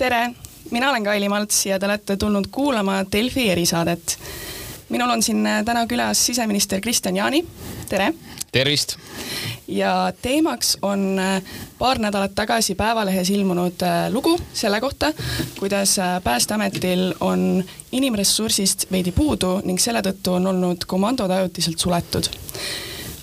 tere, 0.00 0.30
mina 0.70 0.90
olen 0.90 1.04
Kaili 1.04 1.28
Malts 1.28 1.66
ja 1.66 1.78
te 1.78 1.86
olete 1.86 2.16
tulnud 2.16 2.46
kuulama 2.50 3.02
Delfi 3.12 3.50
erisaadet. 3.50 4.18
minul 4.88 5.10
on 5.10 5.22
siin 5.22 5.48
täna 5.64 5.82
külas 5.86 6.26
siseminister 6.26 6.80
Kristian 6.80 7.16
Jaani, 7.16 7.44
tere! 7.88 8.14
tervist! 8.52 8.96
ja 9.68 10.12
teemaks 10.22 10.78
on 10.82 11.18
äh, 11.18 11.42
paar 11.78 11.98
nädalat 11.98 12.32
tagasi 12.34 12.74
Päevalehes 12.74 13.30
ilmunud 13.30 13.82
äh, 13.82 14.08
lugu 14.12 14.38
selle 14.52 14.80
kohta, 14.80 15.12
kuidas 15.58 15.98
äh, 15.98 16.22
Päästeametil 16.24 17.14
on 17.20 17.64
inimressursist 17.92 18.86
veidi 18.92 19.12
puudu 19.12 19.58
ning 19.64 19.78
selle 19.78 20.00
tõttu 20.00 20.38
on 20.38 20.46
olnud 20.46 20.88
komandod 20.88 21.30
ajutiselt 21.30 21.78
suletud. 21.78 22.32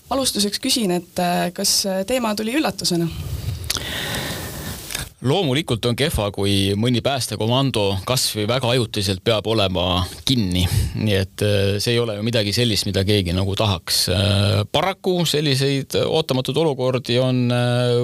alustuseks 0.09 0.59
küsin, 0.59 0.91
et 0.91 1.25
kas 1.53 1.87
teema 2.07 2.35
tuli 2.35 2.53
üllatusena? 2.53 3.09
Loomulikult 5.25 5.85
on 5.89 5.95
kehva, 5.97 6.27
kui 6.29 6.75
mõni 6.77 7.01
päästekomando 7.01 8.03
kasvõi 8.05 8.43
väga 8.49 8.69
ajutiselt 8.75 9.23
peab 9.25 9.47
olema 9.49 10.03
kinni, 10.27 10.61
nii 10.93 11.15
et 11.17 11.43
äh, 11.45 11.77
see 11.81 11.95
ei 11.95 12.01
ole 12.03 12.19
ju 12.19 12.25
midagi 12.25 12.53
sellist, 12.53 12.85
mida 12.85 13.01
keegi 13.07 13.33
nagu 13.33 13.55
tahaks. 13.57 14.03
Äh, 14.13 14.61
paraku 14.71 15.23
selliseid 15.25 15.97
ootamatuid 16.03 16.59
olukordi 16.61 17.17
on 17.21 17.39
äh, 17.49 17.95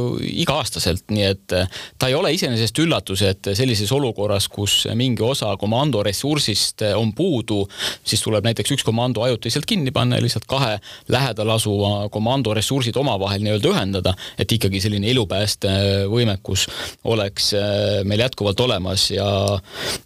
iga-aastaselt, 0.41 1.05
nii 1.13 1.27
et 1.27 1.53
ta 1.53 2.09
ei 2.09 2.17
ole 2.17 2.31
iseenesest 2.33 2.81
üllatus, 2.81 3.21
et 3.29 3.51
sellises 3.53 3.93
olukorras, 3.93 4.49
kus 4.49 4.87
mingi 4.97 5.21
osa 5.21 5.51
komando 5.61 6.01
ressursist 6.05 6.81
on 6.97 7.13
puudu, 7.13 7.61
siis 8.01 8.25
tuleb 8.25 8.49
näiteks 8.49 8.73
üks 8.73 8.87
komando 8.87 9.21
ajutiselt 9.27 9.69
kinni 9.69 9.93
panna 9.93 10.17
ja 10.17 10.25
lihtsalt 10.25 10.49
kahe 10.49 10.79
lähedal 11.13 11.53
asuva 11.59 12.09
komando 12.09 12.57
ressursid 12.57 12.97
omavahel 12.97 13.45
nii-öelda 13.45 13.69
ühendada, 13.69 14.17
et 14.41 14.57
ikkagi 14.57 14.81
selline 14.81 15.13
elupäästevõimekus 15.13 16.65
oleks 17.03 17.51
äh, 17.57 18.01
meil 18.07 18.21
jätkuvalt 18.23 18.59
olemas 18.63 19.09
ja, 19.11 19.25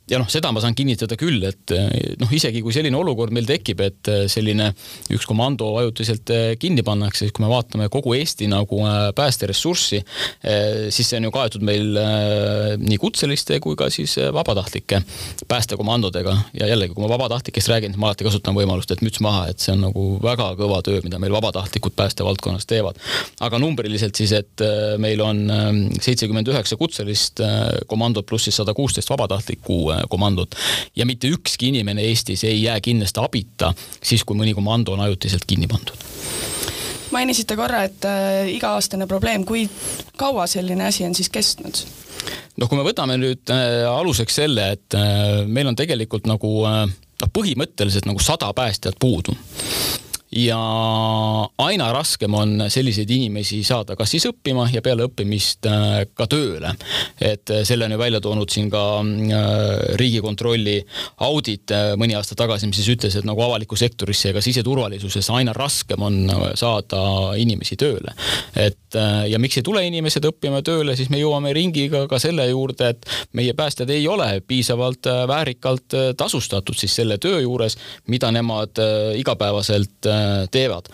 ja 0.10 0.20
noh, 0.20 0.30
seda 0.32 0.50
ma 0.54 0.62
saan 0.64 0.76
kinnitada 0.78 1.18
küll, 1.20 1.44
et 1.46 1.74
äh, 1.76 1.90
noh, 2.18 2.32
isegi 2.34 2.64
kui 2.66 2.74
selline 2.74 2.98
olukord 2.98 3.34
meil 3.36 3.46
tekib, 3.50 3.84
et 3.86 4.10
äh, 4.10 4.24
selline 4.32 4.72
üks 5.14 5.28
komando 5.30 5.70
ajutiselt 5.82 6.32
kinni 6.62 6.84
pannakse, 6.86 7.26
siis 7.26 7.36
kui 7.36 7.46
me 7.46 7.52
vaatame 7.52 7.90
kogu 7.94 8.16
Eesti 8.18 8.48
nagu 8.50 8.80
päästeressurssi, 9.16 10.00
siis 10.94 11.10
see 11.10 11.20
on 11.20 11.28
ju 11.28 11.32
kaetud 11.34 11.64
meil 11.66 11.98
nii 12.82 12.98
kutseliste 13.02 13.60
kui 13.64 13.78
ka 13.80 13.90
siis 13.94 14.16
vabatahtlike 14.34 15.00
päästekomandodega 15.50 16.34
ja 16.58 16.70
jällegi, 16.72 16.96
kui 16.96 17.04
ma 17.04 17.12
vabatahtlikest 17.12 17.72
räägin, 17.72 17.94
siis 17.94 18.02
ma 18.02 18.10
alati 18.12 18.28
kasutan 18.28 18.58
võimalust, 18.58 18.92
et 18.94 19.04
müts 19.06 19.22
maha, 19.24 19.48
et 19.52 19.64
see 19.64 19.74
on 19.76 19.86
nagu 19.88 20.06
väga 20.24 20.50
kõva 20.60 20.82
töö, 20.86 21.02
mida 21.06 21.20
meil 21.22 21.36
vabatahtlikud 21.36 21.96
päästevaldkonnas 21.98 22.68
teevad. 22.70 23.00
aga 23.44 23.62
numbriliselt 23.62 24.18
siis, 24.18 24.34
et 24.38 24.66
meil 25.02 25.22
on 25.24 25.44
seitsekümmend 26.02 26.52
üheksa 26.54 26.78
kutselist, 26.80 26.87
kutselist 26.88 27.44
äh, 27.44 27.68
komandot 27.88 28.26
pluss 28.26 28.48
siis 28.48 28.58
sada 28.62 28.74
kuusteist 28.78 29.12
vabatahtlikku 29.12 29.80
äh, 29.92 30.04
komandot. 30.10 30.56
ja 30.96 31.06
mitte 31.06 31.28
ükski 31.28 31.70
inimene 31.74 32.08
Eestis 32.08 32.44
ei 32.48 32.64
jää 32.64 32.80
kindlasti 32.82 33.24
abita 33.24 33.74
siis, 34.02 34.24
kui 34.24 34.40
mõni 34.40 34.56
komando 34.56 34.96
on 34.96 35.06
ajutiselt 35.06 35.46
kinni 35.48 35.68
pandud 35.68 36.08
mainisite 37.12 37.56
korra, 37.56 37.84
et 37.88 38.06
äh, 38.06 38.48
iga-aastane 38.56 39.08
probleem, 39.08 39.46
kui 39.48 39.68
kaua 40.18 40.48
selline 40.48 40.88
asi 40.88 41.06
on 41.08 41.16
siis 41.16 41.30
kestnud? 41.30 41.86
noh, 42.58 42.68
kui 42.70 42.78
me 42.80 42.86
võtame 42.88 43.18
nüüd 43.22 43.54
äh, 43.54 43.86
aluseks 43.90 44.42
selle, 44.42 44.72
et 44.78 44.98
äh, 44.98 45.44
meil 45.48 45.70
on 45.70 45.78
tegelikult 45.78 46.28
nagu 46.30 46.52
äh, 46.68 46.84
noh, 46.88 47.32
põhimõtteliselt 47.34 48.10
nagu 48.10 48.24
sada 48.24 48.52
päästjat 48.58 49.00
puudu 49.00 49.36
ja 50.32 50.60
aina 51.58 51.88
raskem 51.94 52.34
on 52.36 52.66
selliseid 52.70 53.10
inimesi 53.16 53.62
saada 53.64 53.96
kas 53.96 54.12
siis 54.12 54.26
õppima 54.28 54.66
ja 54.74 54.82
peale 54.84 55.06
õppimist 55.08 55.68
äh, 55.70 56.02
ka 56.18 56.28
tööle. 56.28 56.74
et 57.22 57.50
äh, 57.54 57.64
selle 57.68 57.88
on 57.88 57.96
ju 57.96 58.00
välja 58.02 58.20
toonud 58.22 58.52
siin 58.52 58.70
ka 58.72 58.84
äh, 59.00 59.38
Riigikontrolli 60.00 60.82
audit 61.24 61.72
mõni 61.96 62.18
aasta 62.18 62.36
tagasi, 62.36 62.68
mis 62.68 62.82
siis 62.82 62.92
ütles, 62.98 63.16
et 63.16 63.28
nagu 63.28 63.42
avalikku 63.42 63.80
sektorisse 63.80 64.30
ja 64.30 64.36
ka 64.36 64.44
siseturvalisuses 64.44 65.30
aina 65.32 65.54
raskem 65.56 66.04
on 66.04 66.20
saada 66.60 67.02
inimesi 67.40 67.78
tööle. 67.80 68.12
et 68.56 68.98
ja 69.28 69.40
miks 69.40 69.58
ei 69.60 69.64
tule 69.64 69.84
inimesed 69.88 70.26
õppima 70.28 70.62
tööle, 70.66 70.96
siis 70.96 71.10
me 71.14 71.20
jõuame 71.20 71.54
ringiga 71.56 72.06
ka 72.08 72.20
selle 72.20 72.48
juurde, 72.50 72.92
et 72.94 73.06
meie 73.38 73.54
päästjad 73.54 73.90
ei 73.94 74.08
ole 74.08 74.42
piisavalt 74.48 75.08
väärikalt 75.28 75.96
tasustatud 76.18 76.76
siis 76.76 76.96
selle 76.96 77.18
töö 77.22 77.42
juures, 77.42 77.78
mida 78.08 78.32
nemad 78.32 78.80
igapäevaselt 79.20 80.08
teevad 80.52 80.90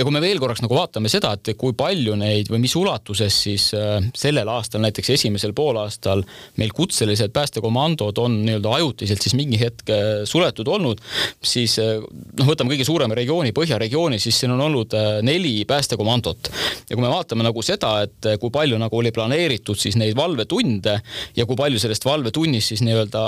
ja 0.00 0.04
kui 0.06 0.14
me 0.14 0.22
veel 0.22 0.40
korraks 0.40 0.62
nagu 0.64 0.76
vaatame 0.76 1.10
seda, 1.12 1.34
et 1.36 1.52
kui 1.60 1.74
palju 1.76 2.14
neid 2.16 2.48
või 2.48 2.62
mis 2.62 2.72
ulatuses 2.78 3.36
siis 3.44 3.66
äh, 3.76 4.00
sellel 4.16 4.48
aastal, 4.48 4.80
näiteks 4.84 5.12
esimesel 5.12 5.52
poolaastal 5.56 6.22
meil 6.60 6.72
kutselised 6.76 7.34
päästekomandod 7.36 8.18
on 8.22 8.38
nii-öelda 8.46 8.72
ajutiselt 8.78 9.20
siis 9.20 9.36
mingi 9.36 9.60
hetk 9.60 9.92
äh, 9.92 10.08
suletud 10.28 10.70
olnud, 10.72 11.02
siis 11.44 11.76
äh, 11.82 12.00
noh, 12.00 12.48
võtame 12.48 12.72
kõige 12.72 12.86
suurema 12.88 13.18
regiooni, 13.18 13.52
Põhjaregiooni, 13.60 14.16
siis 14.22 14.38
siin 14.40 14.54
on 14.54 14.62
olnud 14.64 14.94
neli 15.26 15.66
päästekomandot. 15.68 16.48
ja 16.88 16.96
kui 16.96 17.04
me 17.04 17.12
vaatame 17.12 17.44
nagu 17.44 17.62
seda, 17.66 17.92
et 18.06 18.30
kui 18.40 18.52
palju 18.54 18.78
nagu 18.80 18.96
oli 18.96 19.12
planeeritud 19.12 19.76
siis 19.76 19.98
neid 20.00 20.16
valvetunde 20.16 20.96
ja 21.36 21.46
kui 21.46 21.58
palju 21.58 21.82
sellest 21.82 22.06
valvetunnist 22.08 22.72
siis 22.72 22.84
nii-öelda 22.86 23.26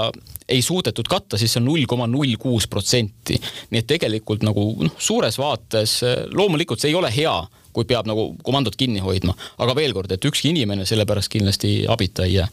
ei 0.48 0.62
suudetud 0.64 1.08
katta, 1.08 1.36
siis 1.40 1.52
see 1.52 1.60
on 1.60 1.68
null 1.68 1.84
koma 1.90 2.08
null 2.08 2.36
kuus 2.40 2.68
protsenti. 2.70 3.36
nii 3.70 3.82
et 3.82 3.88
tegelikult 3.88 4.46
nagu 4.46 4.64
noh, 4.86 4.96
suures 4.98 5.36
vaates 5.40 5.98
loomulikult 6.32 6.61
loomulikult 6.62 6.80
see 6.80 6.90
ei 6.90 6.94
ole 6.94 7.10
hea, 7.10 7.34
kui 7.72 7.84
peab 7.84 8.06
nagu 8.06 8.36
komandot 8.44 8.76
kinni 8.76 9.00
hoidma, 9.00 9.34
aga 9.58 9.74
veel 9.74 9.92
kord, 9.92 10.12
et 10.12 10.24
ükski 10.24 10.52
inimene 10.52 10.84
selle 10.86 11.06
pärast 11.06 11.32
kindlasti 11.32 11.86
abita 11.88 12.24
ei 12.24 12.38
jää 12.40 12.48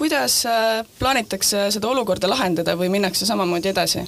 kuidas 0.00 0.46
äh, 0.48 0.86
plaanitakse 0.98 1.66
seda 1.70 1.88
olukorda 1.88 2.28
lahendada 2.28 2.72
või 2.72 2.88
minnakse 2.88 3.26
samamoodi 3.28 3.68
edasi? 3.68 4.06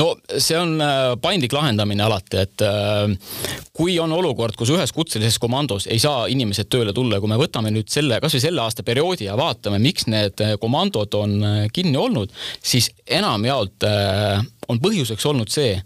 No 0.00 0.12
see 0.38 0.58
on 0.58 0.76
äh, 0.80 1.12
paindlik 1.22 1.52
lahendamine 1.56 2.04
alati, 2.06 2.42
et 2.42 2.64
äh, 2.66 3.12
kui 3.76 3.98
on 4.00 4.12
olukord, 4.12 4.56
kus 4.58 4.72
ühes 4.74 4.94
kutselises 4.94 5.40
komandos 5.42 5.88
ei 5.90 6.00
saa 6.02 6.26
inimesed 6.32 6.70
tööle 6.72 6.94
tulla 6.96 7.20
kui 7.20 7.30
me 7.32 7.40
võtame 7.40 7.72
nüüd 7.74 7.90
selle, 7.92 8.20
kasvõi 8.22 8.46
selle 8.46 8.64
aasta 8.64 8.86
perioodi 8.86 9.28
ja 9.28 9.36
vaatame, 9.38 9.80
miks 9.82 10.08
need 10.10 10.40
komandod 10.60 11.14
on 11.18 11.38
kinni 11.72 11.98
olnud, 12.00 12.32
siis 12.62 12.90
enamjaolt 13.06 13.88
on 14.68 14.80
põhjuseks 14.82 15.26
olnud 15.28 15.52
see, 15.52 15.76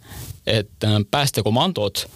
et 0.46 0.86
äh, 0.86 0.98
päästekomandod 1.10 2.06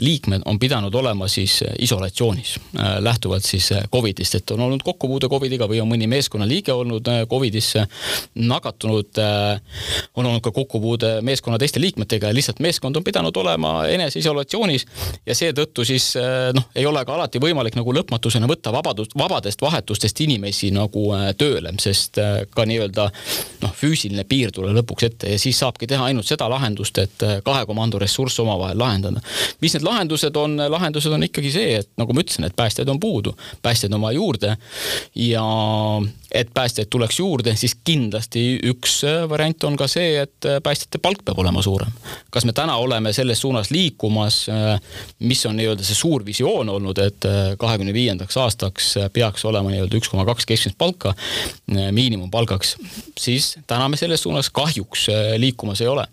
liikmed 0.00 0.42
on 0.44 0.58
pidanud 0.58 0.94
olema 0.94 1.28
siis 1.28 1.62
äh, 1.62 1.74
isolatsioonis, 1.78 2.60
äh, 2.78 2.96
lähtuvalt 2.98 3.44
siis 3.44 3.72
äh, 3.72 3.82
Covidist, 3.92 4.34
et 4.34 4.50
on 4.50 4.60
olnud 4.60 4.82
kokkupuude 4.84 5.28
Covidiga 5.28 5.66
või 5.68 5.80
on 5.82 5.88
mõni 5.90 6.06
meeskonnaliige 6.10 6.72
olnud 6.72 7.08
Covidisse 7.30 7.86
nakatunud, 8.34 9.18
on 10.14 10.26
olnud 10.26 10.42
ka 10.44 10.50
kokkupuude 10.54 11.20
meeskonna 11.26 11.58
teiste 11.58 11.80
liikmetega 11.80 12.30
ja 12.30 12.34
lihtsalt 12.34 12.60
meeskond 12.60 12.96
on 12.96 13.04
pidanud 13.04 13.36
olema 13.36 13.86
eneseisolatsioonis 13.88 14.86
ja 15.26 15.34
seetõttu 15.34 15.84
siis 15.84 16.12
noh, 16.54 16.68
ei 16.74 16.86
ole 16.86 17.02
ka 17.04 17.14
alati 17.14 17.40
võimalik 17.42 17.76
nagu 17.78 17.94
lõpmatusena 17.94 18.48
võtta 18.50 18.72
vabadust, 18.72 19.16
vabadest 19.18 19.62
vahetustest 19.62 20.20
inimesi 20.20 20.70
nagu 20.74 21.06
tööle, 21.38 21.72
sest 21.82 22.20
ka 22.54 22.66
nii-öelda 22.68 23.08
noh, 23.64 23.74
füüsiline 23.76 24.24
piir 24.28 24.52
tuleb 24.54 24.80
lõpuks 24.80 25.08
ette 25.10 25.34
ja 25.34 25.40
siis 25.40 25.58
saabki 25.58 25.88
teha 25.90 26.10
ainult 26.10 26.28
seda 26.28 26.48
lahendust, 26.50 26.98
et 27.02 27.26
kahe 27.44 27.66
komando 27.66 27.98
ressurss 27.98 28.40
omavahel 28.42 28.78
lahendada. 28.78 29.22
mis 29.60 29.74
need 29.74 29.79
need 29.80 29.88
lahendused 29.88 30.36
on, 30.36 30.56
lahendused 30.68 31.12
on 31.12 31.24
ikkagi 31.26 31.52
see, 31.54 31.80
et 31.80 31.90
nagu 32.00 32.14
ma 32.14 32.24
ütlesin, 32.24 32.46
et 32.46 32.56
päästjaid 32.56 32.88
on 32.92 33.00
puudu, 33.00 33.34
päästjaid 33.62 33.94
on 33.96 34.04
vaja 34.04 34.18
juurde 34.18 34.56
ja 35.16 35.44
et 36.32 36.50
päästjaid 36.54 36.90
tuleks 36.90 37.18
juurde, 37.18 37.54
siis 37.56 37.74
kindlasti 37.84 38.60
üks 38.70 39.00
äh, 39.08 39.24
variant 39.28 39.64
on 39.64 39.76
ka 39.80 39.88
see, 39.90 40.20
et 40.22 40.46
äh, 40.46 40.60
päästjate 40.62 41.00
palk 41.02 41.24
peab 41.24 41.38
olema 41.42 41.62
suurem. 41.62 41.92
kas 42.30 42.44
me 42.44 42.52
täna 42.52 42.76
oleme 42.76 43.12
selles 43.12 43.40
suunas 43.40 43.70
liikumas, 43.70 44.44
äh, 44.48 44.80
mis 45.18 45.44
on 45.46 45.56
nii-öelda 45.58 45.86
see 45.86 45.98
suur 45.98 46.24
visioon 46.26 46.68
olnud, 46.68 46.98
et 46.98 47.26
kahekümne 47.58 47.94
viiendaks 47.94 48.36
aastaks 48.36 48.94
peaks 49.12 49.44
olema 49.44 49.72
nii-öelda 49.72 49.98
üks 49.98 50.10
koma 50.10 50.24
kaks 50.28 50.46
keskmist 50.46 50.78
palka 50.78 51.14
miinimumpalgaks, 51.66 52.76
siis 53.18 53.56
täna 53.66 53.88
me 53.88 53.98
selles 54.00 54.22
suunas 54.22 54.50
kahjuks 54.54 55.08
liikumas 55.38 55.80
ei 55.80 55.90
ole 55.90 56.06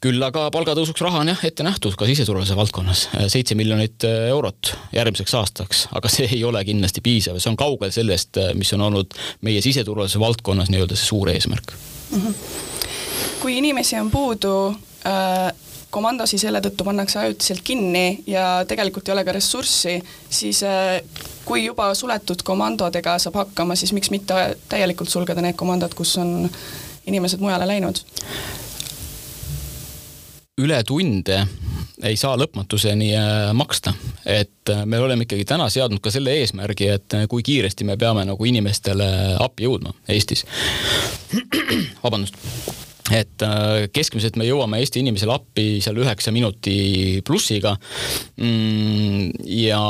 küll 0.00 0.22
aga 0.24 0.46
palgatõusuks 0.52 1.02
raha 1.04 1.20
on 1.22 1.30
jah 1.32 1.44
ette 1.44 1.64
nähtud 1.66 1.96
ka 1.98 2.08
siseturvalisuse 2.08 2.56
valdkonnas, 2.56 3.06
seitse 3.32 3.56
miljonit 3.58 4.06
äh, 4.08 4.28
eurot 4.32 4.74
järgmiseks 4.96 5.34
aastaks, 5.36 5.86
aga 5.96 6.12
see 6.12 6.28
ei 6.30 6.44
ole 6.48 6.62
kindlasti 6.64 7.04
piisav 7.04 7.36
ja 7.36 7.44
see 7.44 7.52
on 7.52 7.60
kaugel 7.60 7.92
sellest, 7.94 8.40
äh, 8.40 8.52
mis 8.56 8.72
on 8.76 8.86
olnud 8.88 9.16
meie 9.46 9.62
siseturvalisuse 9.64 10.22
valdkonnas 10.22 10.72
nii-öelda 10.72 10.96
see 10.98 11.10
suur 11.12 11.32
eesmärk 11.32 11.74
mm. 11.74 12.22
-hmm. 12.22 12.38
kui 13.42 13.58
inimesi 13.58 13.98
on 14.00 14.10
puudu 14.10 14.54
äh 15.04 15.50
komandosi 15.90 16.38
selle 16.38 16.60
tõttu 16.62 16.84
pannakse 16.86 17.18
ajutiselt 17.18 17.60
kinni 17.66 18.22
ja 18.26 18.64
tegelikult 18.68 19.08
ei 19.08 19.12
ole 19.12 19.24
ka 19.26 19.32
ressurssi, 19.34 19.96
siis 20.30 20.62
äh, 20.62 21.00
kui 21.44 21.64
juba 21.64 21.90
suletud 21.98 22.44
komandodega 22.46 23.18
saab 23.18 23.40
hakkama, 23.42 23.76
siis 23.76 23.92
miks 23.92 24.10
mitte 24.14 24.56
täielikult 24.70 25.10
sulgeda 25.10 25.42
need 25.42 25.58
komandod, 25.58 25.94
kus 25.98 26.16
on 26.22 26.50
inimesed 27.10 27.42
mujale 27.42 27.66
läinud? 27.66 28.04
Ületunde 30.60 31.42
ei 32.06 32.16
saa 32.16 32.36
lõpmatuseni 32.40 33.10
äh, 33.16 33.50
maksta, 33.56 33.92
et 34.24 34.72
me 34.84 35.00
oleme 35.00 35.26
ikkagi 35.26 35.44
täna 35.48 35.68
seadnud 35.72 36.00
ka 36.04 36.12
selle 36.12 36.32
eesmärgi, 36.40 36.88
et 36.96 37.18
kui 37.28 37.44
kiiresti 37.44 37.84
me 37.88 37.98
peame 38.00 38.24
nagu 38.28 38.48
inimestele 38.48 39.10
appi 39.40 39.68
jõudma 39.68 39.92
Eestis. 40.08 40.46
vabandust 42.04 42.38
et 43.10 43.42
äh, 43.42 43.88
keskmiselt 43.92 44.36
me 44.38 44.46
jõuame 44.46 44.80
Eesti 44.80 45.02
inimesele 45.02 45.34
appi 45.34 45.66
seal 45.82 45.98
üheksa 46.00 46.32
minuti 46.34 47.20
plussiga. 47.26 47.74
Mm, 48.40 49.30
ja, 49.46 49.80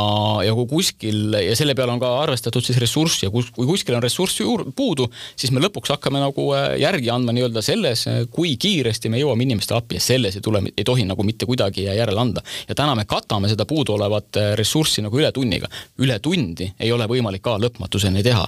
ja 0.47 0.55
kui 0.57 0.69
kuskil 0.71 1.37
ja 1.37 1.57
selle 1.59 1.77
peale 1.79 1.95
on 1.95 2.03
ka 2.03 2.11
arvestatud 2.23 2.65
siis 2.65 2.81
ressurss 2.83 3.25
ja 3.25 3.31
kus, 3.33 3.51
kui 3.55 3.69
kuskil 3.69 3.97
on 3.97 4.05
ressurssi 4.05 4.47
puudu, 4.77 5.09
siis 5.37 5.53
me 5.55 5.63
lõpuks 5.63 5.93
hakkame 5.95 6.23
nagu 6.23 6.47
äh, 6.57 6.77
järgi 6.83 7.13
andma 7.13 7.35
nii-öelda 7.37 7.65
selles, 7.65 8.07
kui 8.33 8.55
kiiresti 8.61 9.13
me 9.13 9.21
jõuame 9.21 9.47
inimestele 9.47 9.83
appi 9.83 10.01
ja 10.01 10.05
selles 10.05 10.39
ei 10.39 10.45
tule, 10.45 10.65
ei 10.73 10.87
tohi 10.87 11.07
nagu 11.09 11.27
mitte 11.27 11.49
kuidagi 11.49 11.87
järele 11.89 12.21
anda. 12.21 12.45
ja 12.69 12.75
täna 12.79 12.97
me 12.97 13.05
katame 13.09 13.51
seda 13.53 13.67
puuduolevat 13.69 14.41
äh, 14.41 14.53
ressurssi 14.59 15.05
nagu 15.05 15.19
ületunniga. 15.19 15.69
ületundi 15.99 16.73
ei 16.81 16.93
ole 16.93 17.07
võimalik 17.11 17.45
ka 17.45 17.59
lõpmatuseni 17.61 18.23
teha. 18.25 18.47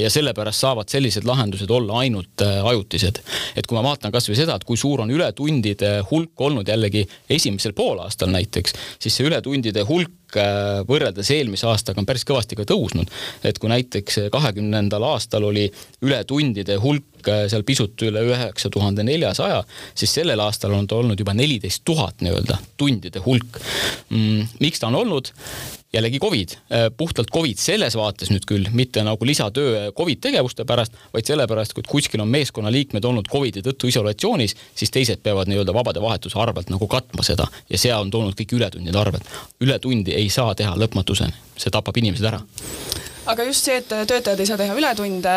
ja 0.00 0.10
sellepärast 0.10 0.60
saavad 0.60 0.88
sellised 0.88 1.24
lahendused 1.24 1.70
olla 1.70 1.98
ainult 2.02 2.42
ajutised. 2.42 3.20
et 3.56 3.66
kui 3.66 3.76
ma 3.76 3.82
vaatan 3.84 3.99
vaatan 4.00 4.14
kasvõi 4.16 4.36
seda, 4.38 4.56
et 4.56 4.64
kui 4.64 4.78
suur 4.80 5.02
on 5.04 5.10
ületundide 5.12 6.00
hulk 6.10 6.40
olnud 6.40 6.68
jällegi 6.68 7.04
esimesel 7.28 7.74
poolaastal 7.76 8.32
näiteks, 8.32 8.72
siis 8.98 9.16
see 9.16 9.28
ületundide 9.28 9.84
hulk 9.84 10.10
võrreldes 10.88 11.30
eelmise 11.34 11.66
aastaga 11.70 12.00
on 12.00 12.08
päris 12.08 12.24
kõvasti 12.28 12.58
ka 12.58 12.66
tõusnud. 12.68 13.10
et 13.44 13.58
kui 13.58 13.70
näiteks 13.72 14.18
kahekümnendal 14.32 15.02
aastal 15.10 15.44
oli 15.48 15.70
ületundide 16.02 16.76
hulk 16.82 17.28
äh, 17.28 17.46
seal 17.48 17.64
pisut 17.66 18.02
üle 18.06 18.22
üheksa 18.32 18.70
tuhande 18.70 19.04
neljasaja, 19.06 19.64
siis 19.94 20.14
sellel 20.14 20.40
aastal 20.40 20.74
on 20.76 20.86
ta 20.86 21.00
olnud 21.00 21.18
juba 21.18 21.34
neliteist 21.34 21.84
tuhat 21.84 22.20
nii-öelda 22.24 22.58
tundide 22.76 23.22
hulk. 23.24 23.60
Mm, 24.10 24.48
miks 24.60 24.80
ta 24.80 24.88
on 24.88 25.00
olnud? 25.02 25.34
jällegi 25.92 26.18
Covid, 26.18 26.48
äh, 26.50 26.90
puhtalt 26.96 27.30
Covid 27.34 27.58
selles 27.58 27.96
vaates 27.96 28.30
nüüd 28.30 28.44
küll, 28.46 28.68
mitte 28.72 29.02
nagu 29.02 29.26
lisatöö 29.26 29.90
Covid 29.92 30.20
tegevuste 30.22 30.64
pärast, 30.64 30.94
vaid 31.14 31.26
sellepärast, 31.26 31.74
kui 31.74 31.82
kuskil 31.86 32.22
on 32.22 32.30
meeskonnaliikmed 32.30 33.04
olnud 33.04 33.28
Covidi 33.30 33.62
tõttu 33.66 33.90
isolatsioonis, 33.90 34.54
siis 34.74 34.94
teised 34.94 35.22
peavad 35.22 35.50
nii-öelda 35.50 35.74
vabade 35.74 36.02
vahetuse 36.02 36.38
arvelt 36.38 36.70
nagu 36.70 36.86
katma 36.86 37.26
seda 37.26 37.48
ja 37.70 37.78
see 37.78 37.94
on 37.94 38.10
tulnud 38.10 38.38
kõik 38.38 38.54
ületundide 38.58 38.98
arvelt. 38.98 39.26
ületundi 39.60 40.14
ei 40.20 40.28
saa 40.32 40.54
teha 40.54 40.76
lõpmatuseni, 40.78 41.36
see 41.56 41.72
tapab 41.72 41.96
inimesed 42.00 42.28
ära. 42.30 42.42
Aga 43.30 43.44
just 43.44 43.66
see, 43.66 43.76
et 43.78 43.86
töötajad 43.88 44.40
ei 44.40 44.48
saa 44.48 44.56
teha 44.58 44.74
ületunde, 44.74 45.34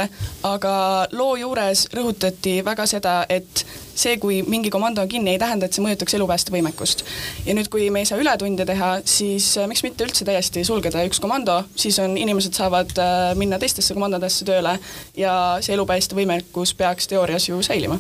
aga 0.48 0.74
loo 1.14 1.34
juures 1.38 1.84
rõhutati 1.94 2.62
väga 2.66 2.86
seda, 2.90 3.16
et 3.30 3.64
see, 3.94 4.16
kui 4.24 4.40
mingi 4.48 4.72
komando 4.74 5.04
on 5.04 5.12
kinni, 5.12 5.36
ei 5.36 5.42
tähenda, 5.42 5.68
et 5.68 5.76
see 5.76 5.84
mõjutaks 5.84 6.16
elupäästevõimekust. 6.18 7.04
ja 7.46 7.54
nüüd, 7.54 7.70
kui 7.70 7.90
me 7.94 8.02
ei 8.02 8.10
saa 8.10 8.22
ületunde 8.24 8.66
teha, 8.66 8.94
siis 9.06 9.52
äh, 9.60 9.68
miks 9.70 9.84
mitte 9.86 10.08
üldse 10.08 10.26
täiesti 10.26 10.64
sulgeda 10.66 11.04
üks 11.06 11.22
komando, 11.22 11.60
siis 11.76 12.00
on, 12.02 12.18
inimesed 12.18 12.56
saavad 12.58 12.96
äh, 12.98 13.36
minna 13.38 13.60
teistesse 13.60 13.94
komandodesse 13.94 14.48
tööle 14.48 14.80
ja 15.20 15.36
see 15.62 15.76
elupäästevõimekus 15.76 16.74
peaks 16.80 17.12
teoorias 17.12 17.52
ju 17.52 17.62
säilima 17.62 18.00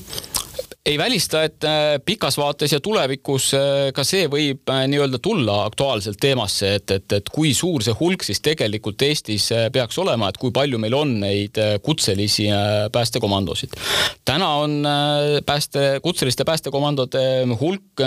ei 0.85 0.97
välista, 0.97 1.43
et 1.47 1.63
äh, 1.63 1.95
pikas 2.05 2.35
vaates 2.37 2.73
ja 2.75 2.79
tulevikus 2.83 3.53
äh, 3.55 3.91
ka 3.95 4.03
see 4.03 4.25
võib 4.27 4.67
äh, 4.67 4.81
nii-öelda 4.91 5.19
tulla 5.23 5.61
aktuaalselt 5.63 6.17
teemasse, 6.19 6.73
et, 6.75 6.91
et, 6.91 7.15
et 7.19 7.29
kui 7.31 7.53
suur 7.55 7.83
see 7.85 7.95
hulk 7.95 8.25
siis 8.27 8.43
tegelikult 8.43 9.05
Eestis 9.07 9.45
peaks 9.71 9.99
olema, 10.03 10.27
et 10.27 10.39
kui 10.41 10.51
palju 10.51 10.79
meil 10.83 10.95
on 10.97 11.13
neid 11.21 11.59
kutselisi 11.85 12.49
päästekomandosid. 12.91 13.77
täna 14.25 14.49
on 14.59 14.75
pääste, 15.45 15.85
kutseliste 16.03 16.43
päästekomandode 16.43 17.23
hulk 17.59 18.03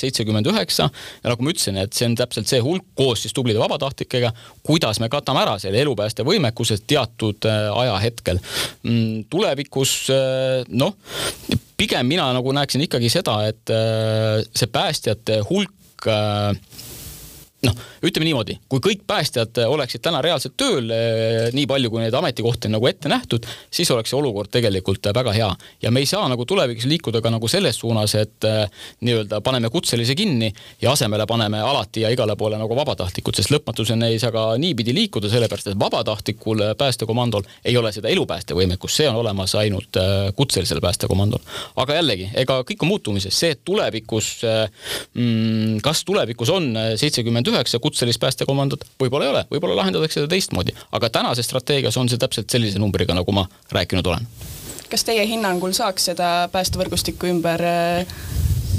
seitsekümmend 0.00 0.50
üheksa 0.50 0.88
ja 0.90 1.30
nagu 1.30 1.46
ma 1.46 1.54
ütlesin, 1.54 1.78
et 1.78 1.94
see 1.94 2.08
on 2.10 2.18
täpselt 2.18 2.50
see 2.50 2.62
hulk 2.64 2.86
koos 2.98 3.22
siis 3.22 3.36
tublide 3.36 3.62
vabatahtlikega, 3.62 4.32
kuidas 4.66 4.98
me 4.98 5.10
katame 5.12 5.44
ära 5.44 5.54
selle 5.62 5.82
elupäästevõimekuse 5.86 6.80
teatud 6.86 7.46
ajahetkel. 7.46 8.42
Mm, 8.82 9.24
tulevikus 9.30 9.96
noh, 10.68 10.98
pigem 11.78 12.06
mina 12.10 12.26
nagu 12.34 12.52
näeksin 12.54 12.82
ikkagi 12.84 13.10
seda, 13.12 13.38
et 13.48 13.72
äh, 13.72 14.42
see 14.56 14.70
päästjate 14.72 15.40
hulk 15.48 16.08
äh, 16.10 16.52
noh, 17.66 17.78
ütleme 18.06 18.28
niimoodi, 18.28 18.54
kui 18.70 18.82
kõik 18.82 19.02
päästjad 19.08 19.58
oleksid 19.66 20.02
täna 20.04 20.20
reaalselt 20.22 20.54
tööl 20.58 20.92
eh, 20.94 21.48
nii 21.54 21.66
palju, 21.70 21.90
kui 21.90 22.02
neid 22.04 22.14
ametikohti 22.14 22.68
on 22.68 22.76
nagu 22.76 22.86
ette 22.90 23.10
nähtud, 23.10 23.46
siis 23.74 23.90
oleks 23.90 24.12
see 24.12 24.18
olukord 24.18 24.50
tegelikult 24.54 25.08
väga 25.14 25.34
hea. 25.34 25.48
ja 25.82 25.90
me 25.90 26.00
ei 26.00 26.06
saa 26.06 26.28
nagu 26.30 26.46
tulevikus 26.46 26.86
liikuda 26.86 27.22
ka 27.24 27.32
nagu 27.34 27.48
selles 27.50 27.80
suunas, 27.80 28.14
et 28.14 28.46
eh, 28.46 28.84
nii-öelda 29.02 29.40
paneme 29.42 29.70
kutselise 29.74 30.14
kinni 30.14 30.52
ja 30.82 30.92
asemele 30.92 31.26
paneme 31.26 31.60
alati 31.60 32.04
ja 32.06 32.12
igale 32.14 32.36
poole 32.36 32.60
nagu 32.60 32.76
vabatahtlikud, 32.78 33.34
sest 33.34 33.50
lõpmatuseni 33.54 34.12
ei 34.12 34.22
saa 34.22 34.30
ka 34.34 34.52
niipidi 34.58 34.94
liikuda, 34.94 35.30
sellepärast 35.32 35.72
et 35.72 35.80
vabatahtlikul 35.80 36.62
päästekomandol 36.78 37.46
ei 37.64 37.76
ole 37.76 37.92
seda 37.92 38.08
elupäästevõimekust, 38.14 39.02
see 39.02 39.10
on 39.10 39.18
olemas 39.24 39.56
ainult 39.58 39.98
eh, 39.98 40.30
kutselisel 40.36 40.80
päästekomandol. 40.84 41.42
aga 41.76 41.98
jällegi, 41.98 42.30
ega 42.38 42.62
kõik 42.62 42.86
on 42.86 42.92
muutumises, 42.94 43.34
see, 43.34 43.56
et 43.56 43.64
tulevikus 43.66 44.30
mm,, 44.44 45.82
kas 45.82 46.04
tulevikus 46.06 46.54
on 46.54 46.70
seitsekümmend 46.96 47.47
kakskümmend 47.48 47.58
üheksa 47.58 47.78
kutselist 47.78 48.20
päästekomandot, 48.20 48.84
võib-olla 49.00 49.24
ei 49.24 49.30
ole, 49.32 49.44
võib-olla 49.50 49.76
lahendatakse 49.80 50.20
seda 50.20 50.28
teistmoodi, 50.28 50.74
aga 50.92 51.10
tänases 51.10 51.46
strateegias 51.46 51.96
on 51.96 52.08
see 52.08 52.18
täpselt 52.18 52.50
sellise 52.50 52.78
numbriga, 52.78 53.14
nagu 53.14 53.32
ma 53.32 53.46
rääkinud 53.72 54.06
olen. 54.06 54.26
kas 54.90 55.04
teie 55.04 55.26
hinnangul 55.26 55.72
saaks 55.72 56.10
seda 56.10 56.48
päästevõrgustikku 56.52 57.28
ümber 57.28 57.62
äh, 57.62 58.06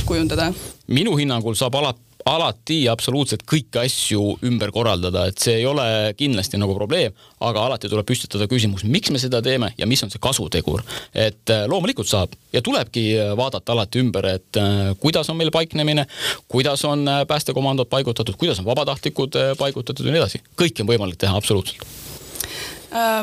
kujundada? 0.05 0.53
minu 0.87 1.15
hinnangul 1.17 1.55
saab 1.55 1.75
alati 1.75 2.08
alati 2.27 2.81
absoluutselt 2.91 3.43
kõiki 3.47 3.79
asju 3.79 4.23
ümber 4.47 4.73
korraldada, 4.75 5.25
et 5.29 5.39
see 5.39 5.59
ei 5.61 5.65
ole 5.67 5.85
kindlasti 6.19 6.59
nagu 6.59 6.75
probleem, 6.75 7.15
aga 7.45 7.63
alati 7.67 7.89
tuleb 7.91 8.07
püstitada 8.07 8.47
küsimus, 8.51 8.83
miks 8.83 9.11
me 9.13 9.21
seda 9.21 9.41
teeme 9.45 9.71
ja 9.79 9.87
mis 9.87 10.03
on 10.03 10.11
see 10.11 10.21
kasutegur. 10.21 10.83
et 11.13 11.49
äh, 11.49 11.65
loomulikult 11.67 12.07
saab 12.07 12.35
ja 12.53 12.61
tulebki 12.61 13.05
äh, 13.15 13.31
vaadata 13.37 13.71
alati 13.71 14.03
ümber, 14.03 14.25
et 14.25 14.59
äh, 14.59 14.91
kuidas 14.99 15.29
on 15.29 15.37
meil 15.37 15.51
paiknemine, 15.51 16.05
kuidas 16.47 16.83
on 16.85 17.07
päästekomandod 17.27 17.89
paigutatud, 17.89 18.35
kuidas 18.35 18.59
on 18.59 18.65
vabatahtlikud 18.65 19.39
paigutatud 19.57 20.05
ja 20.05 20.11
nii 20.11 20.23
edasi, 20.23 20.43
kõike 20.59 20.83
on 20.83 20.91
võimalik 20.91 21.19
teha 21.19 21.35
absoluutselt. 21.37 21.85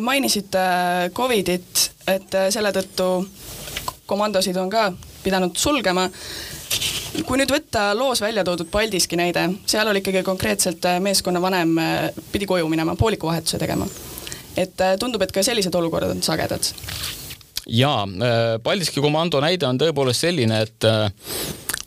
mainisite 0.01 0.59
Covidit, 1.15 1.91
et 2.07 2.37
selle 2.51 2.71
tõttu 2.73 3.27
komandosid 4.07 4.57
on 4.57 4.71
ka 4.71 4.93
pidanud 5.25 5.57
sulgema 5.59 6.09
kui 7.25 7.39
nüüd 7.41 7.53
võtta 7.53 7.91
loos 7.97 8.21
välja 8.21 8.45
toodud 8.45 8.69
Paldiski 8.71 9.17
näide, 9.19 9.47
seal 9.69 9.89
oli 9.89 10.03
ikkagi 10.03 10.23
konkreetselt 10.27 10.85
äh, 10.89 10.99
meeskonnavanem 11.03 11.77
äh, 11.81 11.95
pidi 12.33 12.49
koju 12.49 12.69
minema, 12.69 12.97
pooliku 12.97 13.31
vahetuse 13.31 13.59
tegema. 13.63 13.87
et 14.57 14.81
äh, 14.81 14.97
tundub, 14.99 15.23
et 15.23 15.33
ka 15.33 15.43
sellised 15.43 15.75
olukorrad 15.75 16.11
on 16.11 16.23
sagedad. 16.23 16.73
jaa, 17.67 18.09
Paldiski 18.63 19.01
komando 19.01 19.41
näide 19.41 19.67
on 19.67 19.79
tõepoolest 19.79 20.27
selline, 20.29 20.63
et 20.63 20.91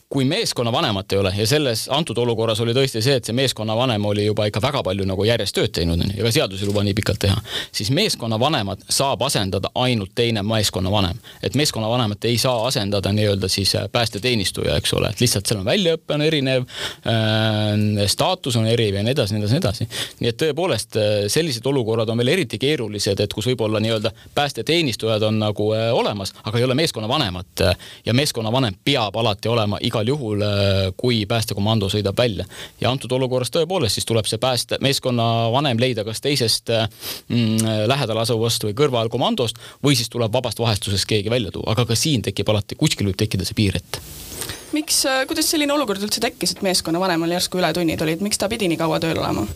kui 0.09 0.25
meeskonnavanemat 0.25 1.11
ei 1.11 1.17
ole 1.17 1.33
ja 1.37 1.47
selles 1.47 1.83
antud 1.93 2.17
olukorras 2.17 2.59
oli 2.63 2.73
tõesti 2.73 2.97
see, 3.05 3.19
et 3.19 3.27
see 3.29 3.35
meeskonnavanem 3.37 4.05
oli 4.09 4.23
juba 4.25 4.47
ikka 4.49 4.61
väga 4.61 4.81
palju 4.83 5.05
nagu 5.05 5.25
järjest 5.27 5.53
tööd 5.53 5.69
teinud 5.77 6.01
ja 6.01 6.23
ka 6.25 6.31
seadus 6.33 6.63
ei 6.63 6.69
luba 6.69 6.81
nii 6.81 6.95
pikalt 6.97 7.19
teha, 7.21 7.37
siis 7.71 7.91
meeskonnavanemat 7.93 8.87
saab 8.89 9.21
asendada 9.27 9.69
ainult 9.77 10.15
teine 10.17 10.41
meeskonnavanem. 10.41 11.19
et 11.43 11.55
meeskonnavanemat 11.55 12.25
ei 12.25 12.37
saa 12.41 12.65
asendada 12.67 13.11
nii-öelda 13.13 13.47
siis 13.47 13.75
äh, 13.75 13.85
päästeteenistuja, 13.91 14.79
eks 14.81 14.93
ole, 14.93 15.11
et 15.13 15.21
lihtsalt 15.21 15.45
seal 15.45 15.59
on 15.61 15.69
väljaõpe 15.69 16.17
on 16.17 16.25
erinev 16.25 16.65
äh,, 16.65 18.07
staatus 18.07 18.57
on 18.57 18.65
erinev 18.65 18.97
ja 18.97 19.05
nii 19.05 19.13
edasi, 19.13 19.37
nii 19.37 19.43
edasi, 19.43 19.53
nii 19.53 19.61
edasi. 19.61 19.89
nii 20.23 20.33
et 20.33 20.41
tõepoolest 20.41 20.97
äh, 20.97 21.13
sellised 21.27 21.69
olukorrad 21.69 22.09
on 22.09 22.17
veel 22.23 22.33
eriti 22.33 22.57
keerulised, 22.57 23.19
et 23.21 23.37
kus 23.37 23.51
võib-olla 23.51 23.77
nii-öelda 23.77 24.15
päästeteenistujad 24.33 25.29
on 25.29 25.37
nagu 25.45 25.69
äh, 25.77 25.93
olemas, 25.93 26.33
aga 26.43 26.57
ei 26.57 26.65
ole 26.65 26.81
meeskonnavanemat 26.81 27.65
ja 28.05 28.17
meeskonnavanem 28.17 28.81
peab 28.83 29.21
alati 29.21 29.53
olema 29.53 29.77
iga 29.85 29.98
igal 29.99 30.07
juhul, 30.07 30.41
äh, 30.41 30.93
kui 30.97 31.25
päästekomando 31.25 31.89
sõidab 31.89 32.17
välja. 32.17 32.45
ja 32.81 32.91
antud 32.91 33.11
olukorras 33.11 33.51
tõepoolest 33.51 33.99
siis 33.99 34.05
tuleb 34.05 34.25
see 34.25 34.37
pääste, 34.37 34.77
meeskonna 34.81 35.51
vanem 35.51 35.79
leida 35.79 36.03
kas 36.03 36.21
teisest 36.21 36.69
äh, 36.69 36.87
mm, 37.27 37.87
lähedal 37.87 38.17
asuvast 38.17 38.63
või 38.63 38.73
kõrval 38.73 39.09
komandost 39.09 39.57
või 39.83 39.95
siis 39.95 40.09
tuleb 40.09 40.33
vabast 40.33 40.59
vahetusest 40.59 41.05
keegi 41.05 41.29
välja 41.29 41.51
tuua, 41.51 41.73
aga 41.73 41.85
ka 41.85 41.95
siin 41.95 42.21
tekib 42.21 42.49
alati, 42.49 42.75
kuskil 42.75 43.07
võib 43.07 43.17
tekkida 43.17 43.45
see 43.45 43.55
piir 43.55 43.75
ette 43.75 44.28
miks, 44.73 45.05
äh, 45.05 45.23
kuidas 45.27 45.49
selline 45.49 45.73
olukord 45.73 46.01
üldse 46.03 46.21
tekkis, 46.23 46.53
et 46.53 46.61
meeskonnavanemal 46.65 47.31
järsku 47.33 47.59
ületunnid 47.61 48.01
olid, 48.05 48.21
miks 48.25 48.39
ta 48.39 48.49
pidi 48.51 48.69
nii 48.69 48.79
kaua 48.79 48.99
tööl 49.01 49.17
olema? 49.21 49.47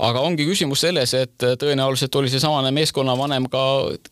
aga 0.00 0.22
ongi 0.24 0.46
küsimus 0.48 0.80
selles, 0.84 1.12
et 1.16 1.44
äh, 1.44 1.54
tõenäoliselt 1.60 2.14
oli 2.16 2.30
seesamane 2.32 2.70
meeskonnavanem 2.74 3.46
ka 3.52 3.62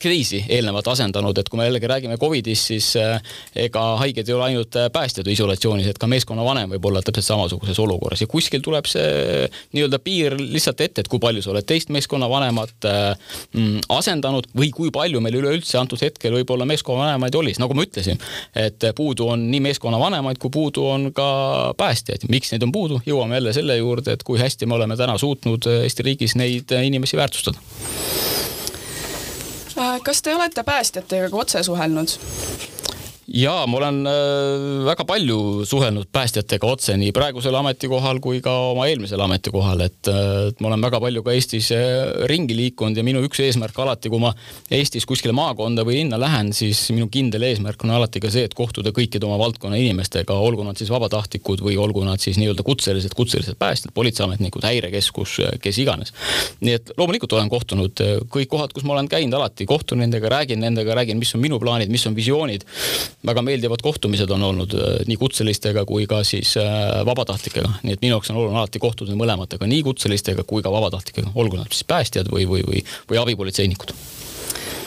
kriisi 0.00 0.42
eelnevalt 0.48 0.88
asendanud, 0.92 1.38
et 1.38 1.48
kui 1.48 1.60
me 1.60 1.68
jällegi 1.68 1.90
räägime 1.90 2.18
Covidist, 2.20 2.70
siis 2.72 2.90
äh, 3.00 3.20
ega 3.56 3.84
haiged 4.02 4.28
ei 4.28 4.36
ole 4.36 4.46
ainult 4.50 4.78
päästjad 4.92 5.28
isolatsioonis, 5.32 5.88
et 5.92 6.00
ka 6.00 6.08
meeskonnavanem 6.10 6.74
võib 6.76 6.90
olla 6.90 7.02
täpselt 7.04 7.28
samasuguses 7.28 7.80
olukorras. 7.82 8.22
Ja 8.24 8.30
kuskil 8.30 8.64
tuleb 8.64 8.88
see 8.88 9.48
nii-öelda 9.76 10.00
piir 10.04 10.36
lihtsalt 10.38 10.80
ette, 10.84 11.04
et 11.04 11.10
kui 11.12 11.20
palju 11.22 11.44
sa 11.44 11.52
oled 11.54 11.66
teist 11.68 11.92
meeskonnavanemat 11.94 12.88
mm, 12.88 13.88
asendanud 13.96 14.48
või 14.56 14.70
kui 14.76 14.92
palju 14.94 15.22
meil 15.24 15.40
üleüldse 15.40 15.80
antud 15.80 16.00
hetkel 16.04 16.36
võib-olla 16.36 16.68
meeskonnavanemaid 16.68 17.40
oli, 17.40 17.56
nagu 17.58 17.76
ma 17.76 17.84
ütlesin, 17.88 18.20
et 18.56 18.90
puudu 18.96 19.32
on 19.32 19.48
nii 19.50 19.64
meeskonnavanemaid 19.70 20.07
et 20.30 20.38
kui 20.38 20.50
puudu 20.50 20.86
on 20.88 21.10
ka 21.12 21.74
päästjaid, 21.76 22.28
miks 22.28 22.52
neid 22.52 22.62
on 22.62 22.72
puudu, 22.72 23.00
jõuame 23.06 23.38
jälle 23.38 23.52
selle 23.52 23.76
juurde, 23.76 24.12
et 24.12 24.22
kui 24.22 24.38
hästi 24.38 24.66
me 24.66 24.74
oleme 24.74 24.96
täna 24.96 25.18
suutnud 25.18 25.66
Eesti 25.82 26.02
riigis 26.02 26.36
neid 26.36 26.72
inimesi 26.82 27.16
väärtustada. 27.16 27.58
kas 30.02 30.22
te 30.22 30.34
olete 30.34 30.62
päästjatega 30.62 31.30
ka 31.30 31.36
otse 31.36 31.62
suhelnud? 31.62 32.18
Jaa, 33.28 33.66
ma 33.68 33.76
olen 33.76 33.98
äh, 34.08 34.84
väga 34.86 35.04
palju 35.08 35.64
suhelnud 35.68 36.08
päästjatega 36.12 36.68
otse 36.68 36.94
nii 36.96 37.12
praegusel 37.12 37.54
ametikohal 37.58 38.20
kui 38.24 38.40
ka 38.44 38.54
oma 38.70 38.86
eelmisel 38.88 39.20
ametikohal, 39.20 39.82
et, 39.84 40.08
äh, 40.08 40.48
et 40.48 40.62
ma 40.64 40.70
olen 40.70 40.86
väga 40.86 41.00
palju 41.02 41.22
ka 41.26 41.34
Eestis 41.36 41.68
äh, 41.76 42.24
ringi 42.30 42.56
liikunud 42.56 42.96
ja 42.96 43.04
minu 43.04 43.20
üks 43.26 43.42
eesmärk 43.44 43.76
alati, 43.84 44.08
kui 44.12 44.22
ma 44.22 44.32
Eestis 44.72 45.04
kuskile 45.08 45.34
maakonda 45.36 45.84
või 45.84 45.98
linna 46.00 46.20
lähen, 46.20 46.54
siis 46.56 46.86
minu 46.94 47.10
kindel 47.12 47.44
eesmärk 47.50 47.84
on 47.84 47.92
alati 47.98 48.22
ka 48.24 48.32
see, 48.32 48.46
et 48.48 48.56
kohtuda 48.56 48.94
kõikide 48.96 49.28
oma 49.28 49.36
valdkonna 49.42 49.76
inimestega, 49.76 50.32
olgu 50.48 50.64
nad 50.64 50.80
siis 50.80 50.92
vabatahtlikud 50.92 51.60
või 51.66 51.76
olgu 51.80 52.06
nad 52.08 52.24
siis 52.24 52.40
nii-öelda 52.40 52.64
kutselised, 52.64 53.12
kutselised 53.18 53.60
päästjad, 53.60 53.92
politseiametnikud, 53.96 54.64
häirekeskus, 54.64 55.36
kes 55.60 55.82
iganes. 55.84 56.14
nii 56.64 56.78
et 56.80 56.94
loomulikult 56.96 57.36
olen 57.36 57.52
kohtunud 57.52 58.04
kõik 58.32 58.48
kohad, 58.48 58.72
kus 58.72 58.88
ma 58.88 58.96
olen 58.96 59.08
käinud, 59.10 59.36
alati 59.36 59.68
kohtun 59.68 60.00
nendega, 60.00 60.32
räägin 60.32 60.64
nendega, 60.64 60.96
räägin, 60.96 61.20
mis 61.20 61.34
on 61.36 61.44
minu 61.44 61.60
plaanid, 61.60 61.92
mis 61.92 62.06
on 62.08 62.16
visioonid 62.16 62.64
väga 63.26 63.42
meeldivad 63.42 63.82
kohtumised 63.82 64.30
on 64.30 64.42
olnud 64.42 64.74
äh, 64.78 65.00
nii 65.06 65.16
kutselistega 65.18 65.84
kui 65.88 66.06
ka 66.06 66.22
siis 66.26 66.54
äh, 66.60 67.00
vabatahtlikega, 67.06 67.72
nii 67.82 67.96
et 67.96 68.04
minu 68.04 68.16
jaoks 68.16 68.30
on 68.30 68.38
oluline 68.38 68.62
alati 68.62 68.82
kohtuda 68.82 69.16
mõlematega, 69.18 69.66
nii 69.66 69.82
kutselistega 69.86 70.46
kui 70.46 70.62
ka 70.62 70.72
vabatahtlikega, 70.72 71.32
olgu 71.34 71.58
nad 71.58 71.70
siis 71.72 71.86
päästjad 71.88 72.30
või, 72.32 72.46
või, 72.50 72.62
või, 72.68 72.84
või 73.10 73.22
abipolitseinikud 73.24 73.94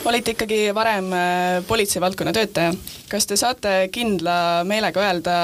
olite 0.05 0.33
ikkagi 0.33 0.71
varem 0.73 1.11
äh, 1.13 1.59
politseivaldkonna 1.67 2.33
töötaja. 2.33 2.73
kas 3.09 3.27
te 3.27 3.35
saate 3.38 3.89
kindla 3.91 4.63
meelega 4.65 5.03
öelda 5.03 5.35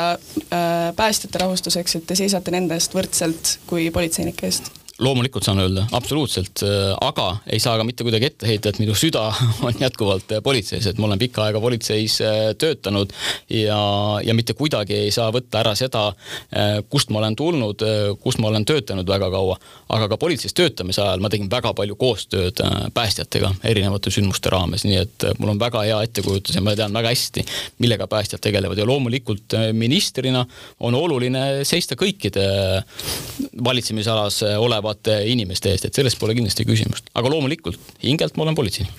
päästjate 0.95 1.43
rahustuseks, 1.43 1.95
et 1.95 2.07
te 2.07 2.15
seisate 2.15 2.51
nende 2.51 2.79
eest 2.79 2.95
võrdselt 2.95 3.57
kui 3.67 3.91
politseinike 3.91 4.47
eest? 4.47 4.71
Loomulikult 4.99 5.43
saan 5.45 5.59
öelda, 5.61 5.85
absoluutselt, 5.91 6.63
äh, 6.63 6.95
aga 7.01 7.37
ei 7.53 7.59
saa 7.61 7.77
ka 7.77 7.85
mitte 7.85 8.05
kuidagi 8.05 8.31
ette 8.31 8.47
heita, 8.49 8.71
et 8.71 8.79
minu 8.81 8.95
süda 8.97 9.27
on 9.67 9.75
jätkuvalt 9.77 10.31
äh, 10.33 10.41
politseis, 10.43 10.87
et 10.89 10.97
ma 10.97 11.05
olen 11.09 11.21
pikka 11.21 11.43
aega 11.45 11.61
politseis 11.61 12.17
äh, 12.25 12.37
töötanud 12.57 13.13
ja, 13.53 13.77
ja 14.25 14.33
mitte 14.37 14.55
kuidagi 14.57 14.97
ei 15.05 15.11
saa 15.13 15.29
võtta 15.33 15.61
ära 15.61 15.75
seda, 15.77 16.07
kust 16.89 17.11
ma 17.11 17.19
olen 17.19 17.35
tulnud, 17.37 17.81
kus 18.21 18.37
ma 18.41 18.49
olen 18.49 18.65
töötanud 18.65 19.07
väga 19.07 19.29
kaua. 19.31 19.57
aga 19.93 20.07
ka 20.11 20.17
politseis 20.17 20.53
töötamise 20.57 21.01
ajal 21.01 21.21
ma 21.23 21.29
tegin 21.29 21.49
väga 21.51 21.73
palju 21.77 21.95
koostööd 21.99 22.61
päästjatega 22.93 23.51
erinevate 23.67 24.11
sündmuste 24.13 24.49
raames, 24.51 24.85
nii 24.87 24.97
et 25.01 25.25
mul 25.39 25.53
on 25.53 25.59
väga 25.59 25.83
hea 25.85 25.99
ettekujutus 26.07 26.55
ja 26.55 26.63
ma 26.63 26.75
tean 26.75 26.93
väga 26.93 27.11
hästi, 27.13 27.43
millega 27.83 28.07
päästjad 28.07 28.41
tegelevad. 28.43 28.77
Ja 28.77 28.87
loomulikult 28.87 29.57
ministrina 29.73 30.45
on 30.79 30.95
oluline 30.95 31.65
seista 31.67 31.97
kõikide 31.99 32.47
valitsemisalas 33.63 34.41
oleva 34.57 34.86
olevate 34.87 35.21
inimeste 35.31 35.73
eest, 35.73 35.85
et 35.87 36.01
selles 36.01 36.15
pole 36.15 36.35
kindlasti 36.37 36.65
küsimust, 36.67 37.11
aga 37.13 37.31
loomulikult 37.33 37.95
hingelt 38.03 38.37
ma 38.37 38.47
olen 38.47 38.57
politseinik 38.57 38.95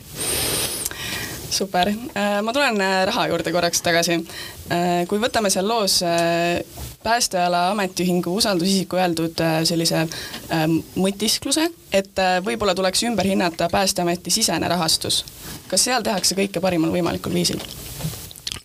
super, 1.50 1.88
äh, 1.88 2.42
ma 2.42 2.52
tulen 2.52 2.80
äh, 2.80 3.06
raha 3.06 3.26
juurde 3.28 3.52
korraks 3.52 3.82
tagasi. 3.82 4.18
Äh, 4.70 5.06
kui 5.08 5.20
võtame 5.22 5.50
seal 5.50 5.68
loos 5.68 6.00
Päästeala 7.02 7.68
Ametiühingu 7.70 8.32
usaldusisiku 8.36 8.98
öeldud 8.98 9.38
sellise 9.64 10.02
mõtiskluse, 10.98 11.68
et 11.94 12.20
võib-olla 12.44 12.74
tuleks 12.76 13.04
ümber 13.06 13.28
hinnata 13.28 13.70
Päästeameti 13.72 14.34
sisene 14.34 14.68
rahastus. 14.68 15.24
kas 15.68 15.84
seal 15.84 16.02
tehakse 16.02 16.34
kõike 16.34 16.60
parimal 16.60 16.90
võimalikul 16.92 17.32
viisil? 17.32 17.62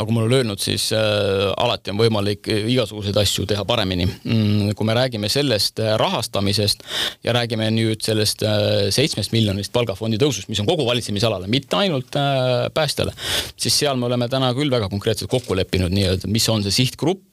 Nagu 0.03 0.13
ma 0.15 0.23
olen 0.23 0.37
öelnud, 0.39 0.61
siis 0.61 0.89
äh, 0.95 1.49
alati 1.57 1.93
on 1.93 1.99
võimalik 2.01 2.49
igasuguseid 2.51 3.17
asju 3.23 3.47
teha 3.49 3.65
paremini 3.67 4.07
mm,. 4.07 4.75
kui 4.77 4.87
me 4.87 4.95
räägime 4.97 5.31
sellest 5.31 5.79
äh, 5.83 5.95
rahastamisest 5.99 6.83
ja 7.23 7.35
räägime 7.35 7.69
nüüd 7.73 8.03
sellest 8.05 8.43
äh, 8.47 8.89
seitsmest 8.93 9.33
miljonist 9.35 9.73
palgafondi 9.75 10.19
tõusust, 10.21 10.51
mis 10.51 10.61
on 10.63 10.69
kogu 10.69 10.85
valitsemisalale, 10.87 11.49
mitte 11.51 11.79
ainult 11.79 12.19
äh, 12.19 12.67
päästjale, 12.75 13.15
siis 13.55 13.79
seal 13.83 13.99
me 13.99 14.09
oleme 14.09 14.29
täna 14.31 14.53
küll 14.57 14.71
väga 14.73 14.91
konkreetselt 14.91 15.31
kokku 15.31 15.57
leppinud 15.57 15.93
nii-öelda, 15.95 16.31
mis 16.31 16.49
on 16.51 16.65
see 16.65 16.83
sihtgrupp, 16.83 17.23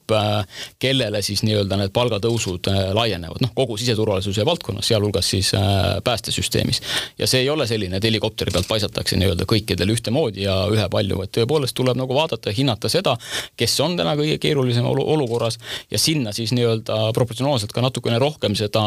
kellele 0.79 1.21
siis 1.21 1.43
nii-öelda 1.47 1.77
need 1.79 1.93
palgatõusud 1.95 2.69
äh, 2.71 2.79
laienevad, 2.97 3.41
noh, 3.43 3.53
kogu 3.55 3.77
siseturvalisuse 3.79 4.45
valdkonnas, 4.45 4.87
sealhulgas 4.91 5.29
siis 5.33 5.53
äh, 5.57 5.99
päästesüsteemis. 6.03 6.81
ja 7.17 7.27
see 7.27 7.43
ei 7.45 7.49
ole 7.49 7.67
selline, 7.67 7.97
et 7.97 8.07
helikopteri 8.07 8.51
pealt 8.51 8.67
paisatakse 8.67 9.19
nii-öelda 9.19 9.47
kõikidele 9.49 9.95
ühtemoodi 9.95 10.45
ja 10.45 10.57
ühepalju, 10.71 11.21
vaid 11.21 11.33
tõepoolest 11.37 11.77
tuleb 11.77 11.99
nagu 11.99 12.15
vaadata 12.15 12.51
ja 12.51 12.57
hinnata 12.57 12.89
seda, 12.89 13.15
kes 13.57 13.79
on 13.85 13.97
täna 13.99 14.15
kõige 14.19 14.37
keerulisem 14.41 14.85
olukorras 14.85 15.59
ja 15.91 15.99
sinna 15.99 16.33
siis 16.35 16.53
nii-öelda 16.57 17.11
proportsionaalselt 17.17 17.73
ka 17.75 17.85
natukene 17.85 18.19
rohkem 18.21 18.55
seda 18.55 18.83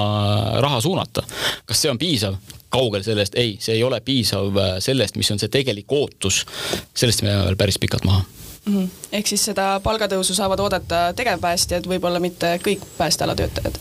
raha 0.65 0.81
suunata. 0.81 1.25
kas 1.67 1.83
see 1.83 1.91
on 1.91 1.99
piisav? 1.99 2.39
kaugel 2.75 3.05
sellest, 3.07 3.37
ei, 3.39 3.53
see 3.63 3.77
ei 3.77 3.85
ole 3.87 4.01
piisav 4.03 4.57
sellest, 4.83 5.15
mis 5.15 5.31
on 5.31 5.39
see 5.39 5.53
tegelik 5.53 5.93
ootus, 5.95 6.43
sellest 6.91 7.23
me 7.23 7.31
jääme 7.31 7.45
veel 7.47 7.61
päris 7.61 7.79
pikalt 7.79 8.03
maha 8.09 8.25
mm. 8.65 8.75
-hmm. 8.75 8.89
ehk 9.13 9.27
siis 9.27 9.45
seda 9.51 9.81
palgatõusu 9.85 10.35
saavad 10.35 10.61
oodata 10.61 11.13
tegevpäästjad, 11.17 11.89
võib-olla 11.89 12.21
mitte 12.21 12.59
kõik 12.65 12.87
päästeala 12.99 13.35
töötajad? 13.35 13.81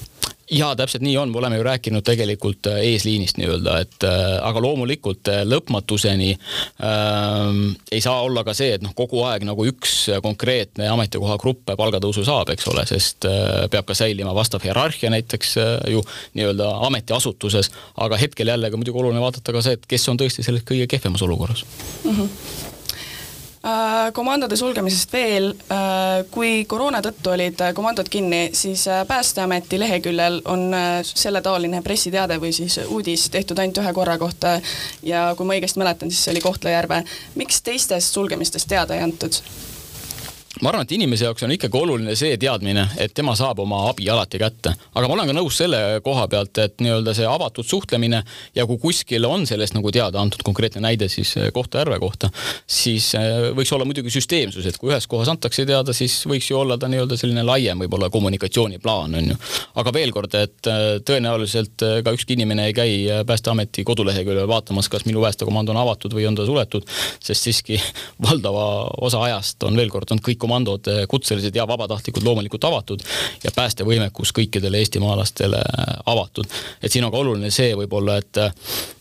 jaa, 0.52 0.76
täpselt 0.76 1.04
nii 1.04 1.16
on, 1.18 1.32
me 1.32 1.38
oleme 1.38 1.58
ju 1.58 1.64
rääkinud 1.64 2.04
tegelikult 2.06 2.68
äh, 2.68 2.80
eesliinist 2.92 3.38
nii-öelda, 3.40 3.78
et 3.84 4.06
äh, 4.08 4.24
aga 4.44 4.62
loomulikult 4.62 5.30
äh, 5.32 5.42
lõpmatuseni 5.48 6.32
äh, 6.34 6.40
ei 7.92 8.02
saa 8.02 8.22
olla 8.22 8.44
ka 8.44 8.56
see, 8.58 8.74
et 8.76 8.84
noh, 8.84 8.94
kogu 8.96 9.24
aeg 9.28 9.46
nagu 9.48 9.66
üks 9.70 9.96
konkreetne 10.24 10.90
ametikoha 10.94 11.38
grupp 11.42 11.72
palgatõusu 11.78 12.26
saab, 12.28 12.52
eks 12.54 12.68
ole, 12.74 12.86
sest 12.90 13.30
äh, 13.30 13.66
peab 13.72 13.88
ka 13.90 13.98
säilima 13.98 14.36
vastav 14.36 14.64
hierarhia 14.66 15.14
näiteks 15.14 15.56
äh, 15.62 15.74
ju 15.96 16.04
nii-öelda 16.38 16.70
ametiasutuses, 16.90 17.72
aga 18.04 18.20
hetkel 18.20 18.54
jällegi 18.54 18.80
muidugi 18.80 19.00
oluline 19.00 19.24
vaadata 19.24 19.56
ka 19.56 19.64
see, 19.64 19.80
et 19.80 19.90
kes 19.90 20.12
on 20.12 20.20
tõesti 20.20 20.46
selles 20.46 20.68
kõige 20.68 20.90
kehvemas 20.92 21.24
olukorras 21.26 21.66
mm. 22.04 22.12
-hmm 22.12 22.73
komandode 24.14 24.58
sulgemisest 24.60 25.14
veel, 25.14 25.54
äh, 25.72 26.26
kui 26.32 26.66
koroona 26.68 27.00
tõttu 27.06 27.32
olid 27.32 27.62
äh, 27.64 27.74
komandod 27.74 28.10
kinni, 28.12 28.50
siis 28.54 28.84
Päästeameti 29.08 29.80
leheküljel 29.80 30.42
on 30.52 30.66
selletaoline 31.08 31.82
pressiteade 31.82 32.40
või 32.44 32.52
siis 32.56 32.80
uudis 32.88 33.30
tehtud 33.32 33.60
ainult 33.60 33.80
ühe 33.80 33.94
korra 33.96 34.18
kohta 34.20 34.58
ja 35.04 35.30
kui 35.38 35.48
ma 35.48 35.56
õigesti 35.56 35.80
mäletan, 35.80 36.12
siis 36.12 36.26
see 36.26 36.36
oli 36.36 36.44
Kohtla-Järve. 36.44 37.04
miks 37.36 37.62
teistest 37.62 38.14
sulgemistest 38.14 38.68
teada 38.68 39.00
ei 39.00 39.08
antud? 39.08 39.40
Ma 40.62 40.70
arvan, 40.70 40.86
et 40.86 40.92
inimese 40.94 41.26
jaoks 41.26 41.44
on 41.48 41.54
ikkagi 41.56 41.80
oluline 41.80 42.14
see 42.18 42.36
teadmine, 42.38 42.84
et 43.02 43.14
tema 43.18 43.34
saab 43.38 43.64
oma 43.64 43.88
abi 43.90 44.06
alati 44.12 44.38
kätte. 44.42 44.74
aga 44.94 45.08
ma 45.08 45.16
olen 45.16 45.32
ka 45.32 45.34
nõus 45.34 45.58
selle 45.58 45.80
koha 46.06 46.28
pealt, 46.30 46.58
et 46.62 46.84
nii-öelda 46.84 47.16
see 47.18 47.26
avatud 47.26 47.66
suhtlemine 47.66 48.20
ja 48.56 48.66
kui 48.70 48.78
kuskil 48.82 49.26
on 49.26 49.48
sellest 49.50 49.74
nagu 49.74 49.92
teada 49.92 50.22
antud, 50.22 50.44
konkreetne 50.46 50.84
näide 50.86 51.08
siis 51.10 51.32
eh, 51.42 51.50
Kohtla-Järve 51.56 51.98
kohta, 52.04 52.30
siis 52.70 53.10
eh, 53.18 53.50
võiks 53.58 53.72
olla 53.74 53.88
muidugi 53.90 54.14
süsteemsus, 54.14 54.68
et 54.70 54.78
kui 54.78 54.92
ühes 54.94 55.08
kohas 55.10 55.32
antakse 55.34 55.66
teada, 55.66 55.96
siis 55.96 56.20
võiks 56.30 56.52
ju 56.52 56.60
olla 56.60 56.78
ta 56.78 56.90
nii-öelda 56.92 57.18
selline 57.18 57.46
laiem 57.48 57.82
võib-olla 57.86 58.12
kommunikatsiooniplaan, 58.14 59.18
on 59.18 59.34
ju. 59.34 59.40
aga 59.82 59.96
veel 59.98 60.14
kord, 60.14 60.38
et 60.38 60.70
eh, 60.70 60.84
tõenäoliselt 61.02 61.88
ka 62.06 62.14
ükski 62.14 62.38
inimene 62.38 62.70
ei 62.70 62.78
käi 62.78 62.94
Päästeameti 63.26 63.84
koduleheküljel 63.88 64.48
vaatamas, 64.48 64.90
kas 64.92 65.08
minu 65.10 65.24
päästekomando 65.24 65.74
on 65.74 65.82
avatud 65.82 66.14
või 66.14 66.28
on 66.30 66.38
ta 66.38 66.46
suletud, 66.46 66.86
sest 67.24 67.50
siiski 67.50 67.82
valdava 68.28 68.70
osa 69.02 69.26
ajast 69.26 69.66
on 69.66 69.82
veel 69.82 69.90
kord, 69.90 70.14
on 70.14 70.22
kõik 70.22 70.44
komandod, 70.54 70.88
eh, 70.88 71.08
kutselised 71.08 71.56
ja 71.56 71.68
vabatahtlikud 71.68 72.24
loomulikult 72.24 72.64
avatud 72.64 73.02
ja 73.44 73.52
päästevõimekus 73.56 74.34
kõikidele 74.38 74.78
eestimaalastele 74.78 75.58
eh, 75.58 75.94
avatud. 76.06 76.46
et 76.84 76.92
siin 76.92 77.06
on 77.06 77.12
ka 77.12 77.18
oluline 77.18 77.50
see 77.52 77.74
võib-olla, 77.76 78.18
et 78.22 78.38
eh, 78.38 78.52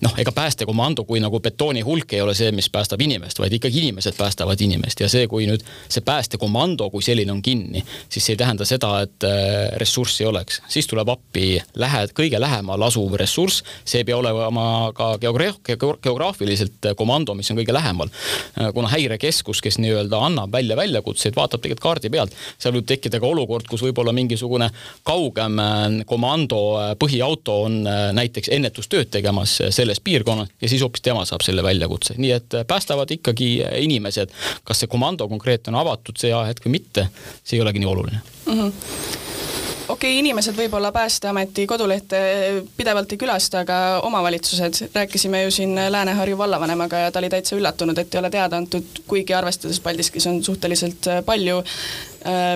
noh, 0.00 0.14
ega 0.18 0.32
päästekomando 0.32 1.04
kui 1.04 1.20
nagu 1.20 1.40
betooni 1.40 1.80
hulk 1.80 2.12
ei 2.12 2.20
ole 2.20 2.34
see, 2.34 2.52
mis 2.52 2.70
päästab 2.70 3.00
inimest, 3.00 3.38
vaid 3.38 3.52
ikkagi 3.52 3.82
inimesed 3.82 4.16
päästavad 4.16 4.60
inimest 4.60 5.00
ja 5.00 5.08
see, 5.08 5.26
kui 5.28 5.46
nüüd 5.46 5.64
see 5.88 6.04
päästekomando 6.04 6.88
kui 6.90 7.02
selline 7.02 7.32
on 7.32 7.42
kinni, 7.42 7.84
siis 8.08 8.24
see 8.24 8.36
ei 8.36 8.40
tähenda 8.40 8.64
seda, 8.64 8.94
et 9.04 9.26
ressurssi 9.80 10.24
ei 10.24 10.30
oleks, 10.30 10.62
siis 10.68 10.86
tuleb 10.88 11.08
appi 11.12 11.60
lähe, 11.76 12.06
kõige 12.16 12.40
lähemal 12.40 12.82
asuv 12.88 13.16
ressurss, 13.20 13.62
see 13.84 14.02
ei 14.02 14.08
pea 14.08 14.16
olema 14.16 14.92
ka 14.96 15.16
geograaf, 15.20 15.60
geograafiliselt 15.66 16.92
komando, 16.96 17.34
mis 17.34 17.50
on 17.52 17.60
kõige 17.60 17.74
lähemal. 17.74 18.10
kuna 18.74 18.88
häirekeskus, 18.92 19.60
kes 19.64 19.78
nii-öelda 19.82 20.20
annab 20.26 20.52
välja 20.52 20.76
väljakutseid, 20.76 21.31
vaid 21.32 21.40
vaatab 21.40 21.62
tegelikult 21.62 21.82
kaardi 21.82 22.10
pealt. 22.12 22.36
seal 22.58 22.74
võib 22.76 22.86
tekkida 22.88 23.20
ka 23.20 23.26
olukord, 23.26 23.66
kus 23.68 23.82
võib-olla 23.82 24.12
mingisugune 24.12 24.70
kaugem 25.06 25.58
äh, 25.58 26.04
komando 26.06 26.60
äh, 26.78 26.92
põhiauto 27.00 27.62
on 27.66 27.80
äh, 27.86 28.04
näiteks 28.16 28.52
ennetustööd 28.52 29.10
tegemas 29.10 29.58
selles 29.70 30.00
piirkonnas 30.00 30.52
ja 30.60 30.68
siis 30.68 30.82
hoopis 30.84 31.02
tema 31.02 31.24
saab 31.28 31.44
selle 31.44 31.64
väljakutse, 31.64 32.16
nii 32.18 32.32
et 32.36 32.58
päästavad 32.68 33.10
ikkagi 33.10 33.54
inimesed. 33.82 34.32
kas 34.64 34.82
see 34.82 34.90
komando 34.90 35.28
konkreetne 35.28 35.72
on 35.72 35.80
avatud 35.82 36.18
see 36.18 36.32
ajahetk 36.32 36.66
või 36.66 36.78
mitte, 36.78 37.08
see 37.42 37.58
ei 37.58 37.64
olegi 37.64 37.82
nii 37.82 37.92
oluline 37.94 38.20
mm. 38.46 38.58
-hmm 38.58 39.41
okei 39.92 40.10
okay,, 40.12 40.18
inimesed 40.18 40.56
võib-olla 40.56 40.92
Päästeameti 40.92 41.66
kodulehte 41.68 42.20
pidevalt 42.76 43.12
ei 43.12 43.20
külasta, 43.20 43.62
aga 43.62 43.78
omavalitsused, 44.06 44.88
rääkisime 44.94 45.42
ju 45.44 45.50
siin 45.54 45.76
Lääne-Harju 45.76 46.38
vallavanemaga 46.38 47.04
ja 47.04 47.10
ta 47.12 47.20
oli 47.20 47.30
täitsa 47.32 47.56
üllatunud, 47.58 47.98
et 47.98 48.14
ei 48.14 48.20
ole 48.20 48.30
teada 48.32 48.56
antud, 48.56 49.02
kuigi 49.06 49.36
arvestades 49.36 49.80
Paldiskis 49.80 50.26
on 50.30 50.40
suhteliselt 50.44 51.10
palju, 51.26 51.60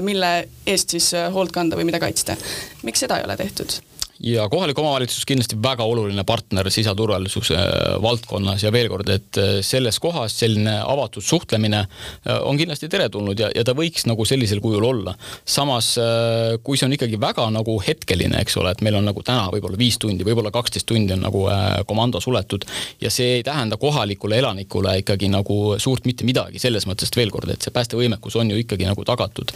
mille 0.07 0.33
eest 0.67 0.97
siis 0.97 1.13
hoolt 1.35 1.53
kanda 1.53 1.77
või 1.77 1.91
mida 1.91 2.01
kaitsta. 2.01 2.37
miks 2.83 3.05
seda 3.05 3.21
ei 3.21 3.29
ole 3.29 3.37
tehtud? 3.37 3.81
Ja 4.27 4.49
kohalik 4.51 4.79
omavalitsus 4.79 5.25
kindlasti 5.29 5.59
väga 5.63 5.85
oluline 5.87 6.25
partner 6.27 6.71
siseturvalisuse 6.71 7.55
äh, 7.55 7.97
valdkonnas 8.03 8.65
ja 8.65 8.73
veel 8.75 8.89
kord, 8.91 9.09
et 9.13 9.39
äh, 9.39 9.53
selles 9.67 10.01
kohas 10.03 10.35
selline 10.41 10.79
avatud 10.83 11.23
suhtlemine 11.23 11.85
äh, 11.85 12.41
on 12.43 12.59
kindlasti 12.59 12.91
teretulnud 12.91 13.39
ja, 13.39 13.51
ja 13.55 13.65
ta 13.67 13.77
võiks 13.79 14.07
nagu 14.11 14.27
sellisel 14.27 14.61
kujul 14.65 14.85
olla. 14.85 15.15
samas, 15.45 15.95
kui 16.65 16.77
see 16.79 16.87
on 16.87 16.95
ikkagi 16.97 17.19
väga 17.21 17.47
nagu 17.55 17.77
hetkeline, 17.83 18.39
eks 18.43 18.57
ole, 18.61 18.73
et 18.75 18.83
meil 18.85 18.97
on 18.99 19.07
nagu 19.07 19.23
täna 19.25 19.47
võib-olla 19.53 19.79
viis 19.79 19.99
tundi, 20.03 20.25
võib-olla 20.27 20.51
kaksteist 20.55 20.87
tundi 20.89 21.15
on 21.15 21.23
nagu 21.25 21.45
komando 21.87 22.21
suletud 22.21 22.65
ja 23.01 23.11
see 23.13 23.39
ei 23.39 23.45
tähenda 23.47 23.79
kohalikule 23.81 24.39
elanikule 24.41 24.97
ikkagi 25.03 25.31
nagu 25.33 25.77
suurt 25.83 26.07
mitte 26.09 26.27
midagi, 26.27 26.61
selles 26.63 26.87
mõttes, 26.89 27.11
et 27.13 27.19
veel 27.19 27.31
kord, 27.35 27.51
et 27.53 27.63
see 27.63 27.75
päästevõimekus 27.75 28.39
on 28.41 28.51
ju 28.51 28.59
ikkagi 28.63 28.89
nagu 28.89 29.05
tagatud, 29.07 29.53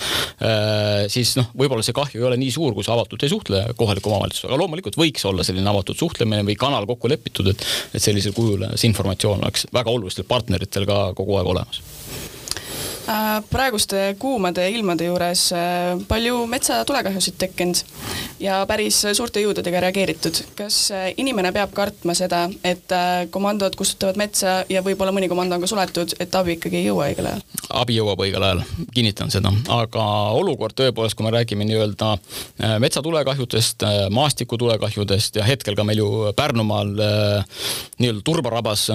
siis 1.13 1.35
noh, 1.39 1.51
võib-olla 1.57 1.85
see 1.87 1.97
kahju 1.97 2.23
ei 2.23 2.29
ole 2.31 2.41
nii 2.41 2.55
suur, 2.55 2.75
kui 2.77 2.87
sa 2.87 2.95
avatult 2.97 3.27
ei 3.27 3.33
suhtle 3.33 3.65
kohaliku 3.81 4.13
omavalitsusega 4.13 4.60
loomulikult 4.61 4.99
võiks 5.01 5.25
olla 5.29 5.47
selline 5.47 5.71
avatud 5.71 5.99
suhtlemine 5.99 6.45
või 6.47 6.59
kanal 6.61 6.89
kokku 6.91 7.11
lepitud, 7.11 7.53
et, 7.53 7.65
et 7.95 8.03
sellisel 8.03 8.37
kujul 8.37 8.69
see 8.75 8.91
informatsioon 8.91 9.45
oleks 9.45 9.69
väga 9.75 9.93
olulistel 9.93 10.29
partneritel 10.29 10.89
ka 10.89 11.03
kogu 11.19 11.41
aeg 11.41 11.55
olemas 11.55 11.83
praeguste 13.51 14.15
kuumade 14.19 14.65
ilmade 14.71 15.07
juures 15.09 15.51
äh, 15.53 15.99
palju 16.09 16.45
metsatulekahjusid 16.51 17.37
tekkinud 17.41 17.83
ja 18.41 18.61
päris 18.69 19.01
suurte 19.17 19.43
jõududega 19.43 19.81
reageeritud. 19.87 20.43
kas 20.59 20.79
äh, 20.95 21.11
inimene 21.17 21.53
peab 21.53 21.73
kartma 21.75 22.15
seda, 22.15 22.47
et 22.65 22.93
komandod 23.31 23.75
kustutavad 23.79 24.19
metsa 24.21 24.61
ja 24.69 24.83
võib-olla 24.87 25.13
mõni 25.15 25.29
komando 25.29 25.57
on 25.57 25.65
ka 25.65 25.71
suletud, 25.71 26.15
et 26.21 26.35
abi 26.35 26.57
ikkagi 26.59 26.81
ei 26.81 26.87
jõua 26.87 27.09
õigel 27.11 27.31
ajal? 27.31 27.43
abi 27.83 27.97
jõuab 27.99 28.23
õigel 28.25 28.47
ajal, 28.47 28.63
kinnitan 28.95 29.31
seda, 29.31 29.53
aga 29.75 30.07
olukord 30.39 30.75
tõepoolest, 30.79 31.17
kui 31.19 31.27
me 31.27 31.35
räägime 31.35 31.67
nii-öelda 31.69 32.13
metsatulekahjudest, 32.83 33.85
maastikutulekahjudest 34.15 35.39
ja 35.39 35.47
hetkel 35.47 35.79
ka 35.79 35.87
meil 35.87 36.03
ju 36.03 36.11
Pärnumaal 36.37 36.91
nii-öelda 36.91 38.25
turbarabas 38.27 38.89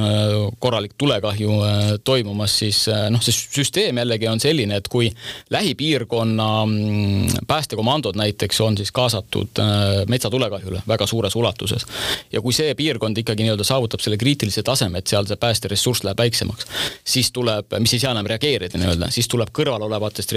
korralik 0.60 0.96
tulekahju 0.98 1.60
toimumas, 2.04 2.58
siis 2.60 2.86
noh, 3.12 3.24
see 3.24 3.36
süsteem 3.36 4.00
jällegi 4.06 4.30
on 4.30 4.40
selline, 4.40 4.78
et 4.78 4.88
kui 4.88 5.10
lähipiirkonna 5.50 6.50
mm, 6.66 7.28
päästekomandod 7.48 8.16
näiteks 8.16 8.62
on 8.62 8.78
siis 8.78 8.92
kaasatud 8.92 9.60
äh, 9.60 10.06
metsatulekahjule 10.08 10.82
väga 10.88 11.08
suures 11.08 11.36
ulatuses 11.36 11.86
ja 12.32 12.42
kui 12.42 12.54
see 12.54 12.76
piirkond 12.76 13.18
ikkagi 13.18 13.44
nii-öelda 13.44 13.66
saavutab 13.66 14.04
selle 14.04 14.18
kriitilise 14.22 14.64
taseme, 14.64 15.02
et 15.02 15.08
seal 15.08 15.26
see 15.26 15.40
päästeressurss 15.42 16.06
läheb 16.06 16.22
väiksemaks, 16.22 16.68
siis 17.04 17.32
tuleb, 17.36 17.74
mis 17.80 17.94
ei 17.94 18.04
saa 18.04 18.14
enam 18.16 18.30
reageerida 18.30 18.80
nii-öelda, 18.80 19.10
siis 19.14 19.28
tuleb 19.32 19.52
kõrval 19.56 19.88
olevatest 19.88 20.34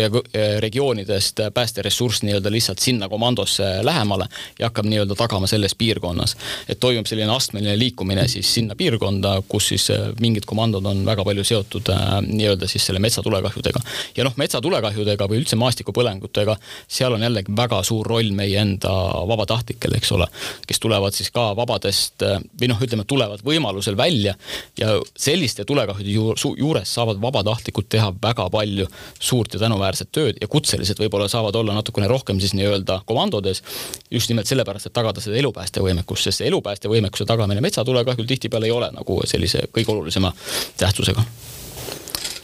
regioonidest 0.65 1.45
päästeressurss 1.55 2.23
nii-öelda 2.27 2.53
lihtsalt 2.53 2.79
sinna 2.79 3.09
komandosse 3.09 3.69
lähemale 3.83 4.29
ja 4.59 4.71
hakkab 4.71 4.89
nii-öelda 4.89 5.15
tagama 5.19 5.47
selles 5.47 5.75
piirkonnas. 5.75 6.37
et 6.69 6.81
toimub 6.81 7.07
selline 7.07 7.33
astmeline 7.33 7.79
liikumine 7.79 8.29
siis 8.29 8.55
sinna 8.55 8.77
piirkonda, 8.77 9.43
kus 9.49 9.69
siis 9.69 9.91
äh, 9.91 10.09
mingid 10.21 10.47
komandod 10.47 10.87
on 10.87 11.05
väga 11.07 11.25
palju 11.25 11.45
seotud 11.45 11.91
äh, 11.93 12.19
nii-öelda 12.27 12.69
siis 12.69 12.87
selle 12.87 13.03
metsatulekahju 13.03 13.48
tulekahjudega. 13.49 13.81
ja 14.17 14.25
noh, 14.25 14.35
metsatulekahjudega 14.37 15.27
või 15.29 15.41
üldse 15.43 15.57
maastikupõlengutega, 15.57 16.57
seal 16.89 17.15
on 17.15 17.23
jällegi 17.23 17.53
väga 17.57 17.83
suur 17.83 18.07
roll 18.07 18.33
meie 18.37 18.59
enda 18.61 18.93
vabatahtlikel, 19.29 19.95
eks 19.97 20.13
ole, 20.13 20.27
kes 20.67 20.81
tulevad 20.81 21.15
siis 21.15 21.31
ka 21.35 21.55
vabadest 21.57 22.25
või 22.61 22.71
noh, 22.71 22.81
ütleme, 22.83 23.05
tulevad 23.09 23.43
võimalusel 23.45 23.97
välja 23.97 24.35
ja 24.79 24.99
selliste 25.17 25.65
tulekahjude 25.65 26.11
juures 26.59 26.95
saavad 26.95 27.21
vabatahtlikud 27.23 27.89
teha 27.89 28.13
väga 28.23 28.49
palju 28.51 28.89
suurt 29.19 29.55
ja 29.55 29.63
tänuväärset 29.63 30.13
tööd 30.13 30.41
ja 30.41 30.49
kutselised 30.49 31.01
võib-olla 31.01 31.29
saavad 31.29 31.57
olla 31.57 31.77
natukene 31.77 32.09
rohkem 32.09 32.41
siis 32.41 32.55
nii-öelda 32.59 33.03
komandodes 33.07 33.63
just 34.11 34.31
nimelt 34.31 34.49
sellepärast, 34.49 34.89
et 34.89 34.97
tagada 34.97 35.23
seda 35.25 35.39
elupäästevõimekust, 35.41 36.29
sest 36.29 36.47
elupäästevõimekuse 36.49 37.27
tagamine 37.29 37.65
metsatulekahjul 37.65 38.29
tihtipeale 38.29 38.69
ei 38.69 38.75
ole 38.75 38.91
nagu 38.95 39.21
sellise 39.29 39.67
kõige 39.73 39.95
olulisema 39.95 40.33
tähtsusega 40.79 41.25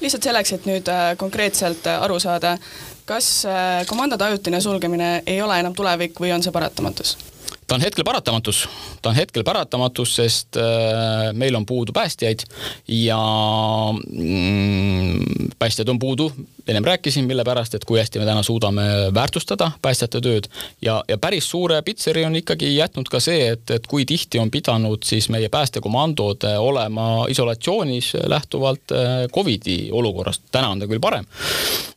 lihtsalt 0.05 0.29
selleks, 0.29 0.53
et 0.57 0.67
nüüd 0.69 0.89
äh, 0.93 1.13
konkreetselt 1.21 1.87
äh, 1.91 2.03
aru 2.05 2.19
saada, 2.23 2.57
kas 3.09 3.31
äh, 3.49 3.85
komandode 3.91 4.25
ajutine 4.25 4.61
sulgemine 4.61 5.23
ei 5.27 5.41
ole 5.43 5.59
enam 5.61 5.75
tulevik 5.77 6.21
või 6.21 6.35
on 6.37 6.45
see 6.45 6.55
paratamatus? 6.55 7.17
Ta 7.67 7.75
on 7.75 7.81
hetkel 7.81 8.05
paratamatus, 8.05 8.69
ta 9.03 9.11
on 9.11 9.17
hetkel 9.17 9.45
paratamatus, 9.45 10.17
sest 10.17 10.57
äh, 10.61 11.33
meil 11.33 11.55
on 11.57 11.67
puudu 11.67 11.93
päästjaid 11.93 12.45
ja 12.89 13.19
mm, 14.13 15.51
päästjaid 15.59 15.89
on 15.89 15.99
puudu, 15.99 16.31
ennem 16.69 16.85
rääkisin, 16.85 17.25
mille 17.25 17.45
pärast, 17.45 17.75
et 17.75 17.85
kui 17.85 17.99
hästi 17.99 18.19
me 18.19 18.27
täna 18.29 18.43
suudame 18.43 18.83
väärtustada 19.15 19.71
päästjate 19.83 20.21
tööd. 20.25 20.49
Ja, 20.83 21.03
ja 21.09 21.19
päris 21.19 21.49
suure 21.51 21.83
pitseri 21.83 22.25
on 22.25 22.37
ikkagi 22.37 22.75
jätnud 22.77 23.09
ka 23.09 23.21
see, 23.21 23.49
et, 23.55 23.71
et 23.71 23.87
kui 23.87 24.05
tihti 24.09 24.39
on 24.39 24.51
pidanud 24.51 25.05
siis 25.05 25.29
meie 25.33 25.49
päästekomandod 25.49 26.45
olema 26.59 27.27
isolatsioonis 27.33 28.15
lähtuvalt 28.29 28.93
äh, 28.93 29.15
Covidi 29.35 29.89
olukorrast, 29.93 30.45
täna 30.53 30.73
on 30.75 30.83
ta 30.83 30.91
küll 30.91 31.01
parem. 31.01 31.27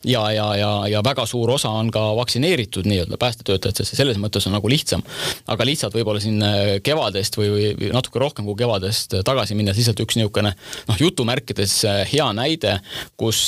ja, 0.03 0.31
ja, 0.31 0.55
ja, 0.55 0.71
ja 0.87 1.03
väga 1.03 1.25
suur 1.25 1.51
osa 1.51 1.69
on 1.69 1.91
ka 1.91 2.15
vaktsineeritud 2.15 2.87
nii-öelda 2.87 3.17
päästetöötajad, 3.17 3.81
sest 3.81 3.95
selles 3.97 4.17
mõttes 4.21 4.47
on 4.47 4.55
nagu 4.55 4.69
lihtsam. 4.69 5.03
Aga 5.47 5.56
lihtsalt 5.65 5.95
võib-olla 5.97 6.21
siin 6.21 6.41
äh, 6.43 6.77
kevadest 6.83 7.37
või, 7.39 7.71
või 7.77 7.89
natuke 7.93 8.21
rohkem 8.21 8.45
kui 8.47 8.57
kevadest 8.59 9.17
äh, 9.17 9.23
tagasi 9.25 9.57
minnes 9.57 9.77
lihtsalt 9.79 10.01
üks 10.03 10.17
niisugune 10.19 10.53
noh, 10.53 10.99
jutumärkides 10.99 11.75
äh, 11.87 12.03
hea 12.11 12.27
näide, 12.37 12.77
kus 13.17 13.47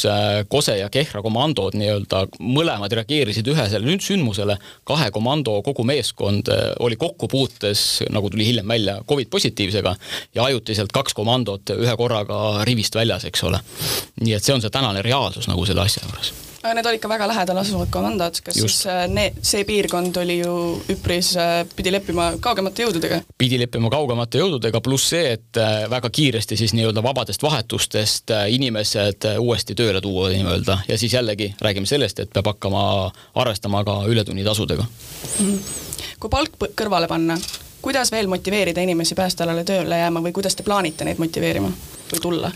Kose 0.49 0.77
ja 0.79 0.89
Kehra 0.93 1.21
komandod 1.25 1.75
nii-öelda 1.77 2.23
mõlemad 2.39 2.93
reageerisid 2.95 3.47
ühesele 3.51 3.97
sündmusele, 3.99 4.57
kahe 4.87 5.09
komando 5.11 5.57
kogu 5.65 5.83
meeskond 5.87 6.49
oli 6.79 6.97
kokkupuutes, 6.99 7.85
nagu 8.13 8.29
tuli 8.31 8.47
hiljem 8.47 8.67
välja, 8.69 8.99
Covid 9.09 9.29
positiivsega 9.29 9.95
ja 10.35 10.49
ajutiselt 10.49 10.93
kaks 10.95 11.17
komandot 11.17 11.75
ühe 11.75 11.95
korraga 11.99 12.65
rivist 12.67 12.95
väljas, 12.95 13.27
eks 13.29 13.43
ole. 13.49 13.61
nii 14.23 14.37
et 14.37 14.45
see 14.45 14.55
on 14.55 14.63
see 14.63 14.73
tänane 14.73 15.03
reaalsus 15.05 15.49
nagu 15.51 15.65
selle 15.67 15.85
asja 15.85 16.05
juures 16.07 16.31
aga 16.31 16.48
need 16.63 16.85
olid 16.85 17.01
ka 17.01 17.09
väga 17.09 17.27
lähedal 17.29 17.57
asuvad 17.61 17.89
komandod, 17.91 18.39
kas 18.43 18.57
Just. 18.57 18.81
siis 18.81 18.87
äh, 18.91 19.05
need, 19.11 19.39
see 19.45 19.63
piirkond 19.67 20.17
oli 20.21 20.39
ju 20.39 20.53
üpris, 20.91 21.31
äh, 21.39 21.61
pidi 21.75 21.93
leppima 21.93 22.31
kaugemate 22.43 22.83
jõududega? 22.83 23.21
pidi 23.39 23.59
leppima 23.61 23.91
kaugemate 23.91 24.41
jõududega, 24.41 24.81
pluss 24.83 25.11
see, 25.13 25.35
et 25.37 25.59
äh, 25.59 25.85
väga 25.91 26.11
kiiresti 26.13 26.57
siis 26.59 26.75
nii-öelda 26.77 27.03
vabadest 27.05 27.43
vahetustest 27.43 28.33
inimesed 28.51 29.29
uuesti 29.39 29.75
tööle 29.75 30.01
tuua 30.03 30.29
nii-öelda 30.33 30.81
ja 30.87 30.97
siis 30.99 31.15
jällegi 31.15 31.53
räägime 31.61 31.87
sellest, 31.89 32.19
et 32.19 32.33
peab 32.35 32.51
hakkama 32.51 32.83
arvestama 33.39 33.83
ka 33.87 34.01
ületunnitasudega 34.11 34.83
mm. 34.83 35.45
-hmm. 35.45 36.13
kui 36.19 36.29
palk 36.29 36.59
kõrvale 36.75 37.07
panna, 37.07 37.39
kuidas 37.81 38.11
veel 38.11 38.27
motiveerida 38.27 38.81
inimesi 38.81 39.15
päästealale 39.15 39.63
tööle 39.63 40.03
jääma 40.03 40.23
või 40.27 40.35
kuidas 40.35 40.55
te 40.55 40.63
plaanite 40.63 41.07
neid 41.07 41.23
motiveerima 41.23 41.71
või 42.11 42.21
tulla? 42.21 42.51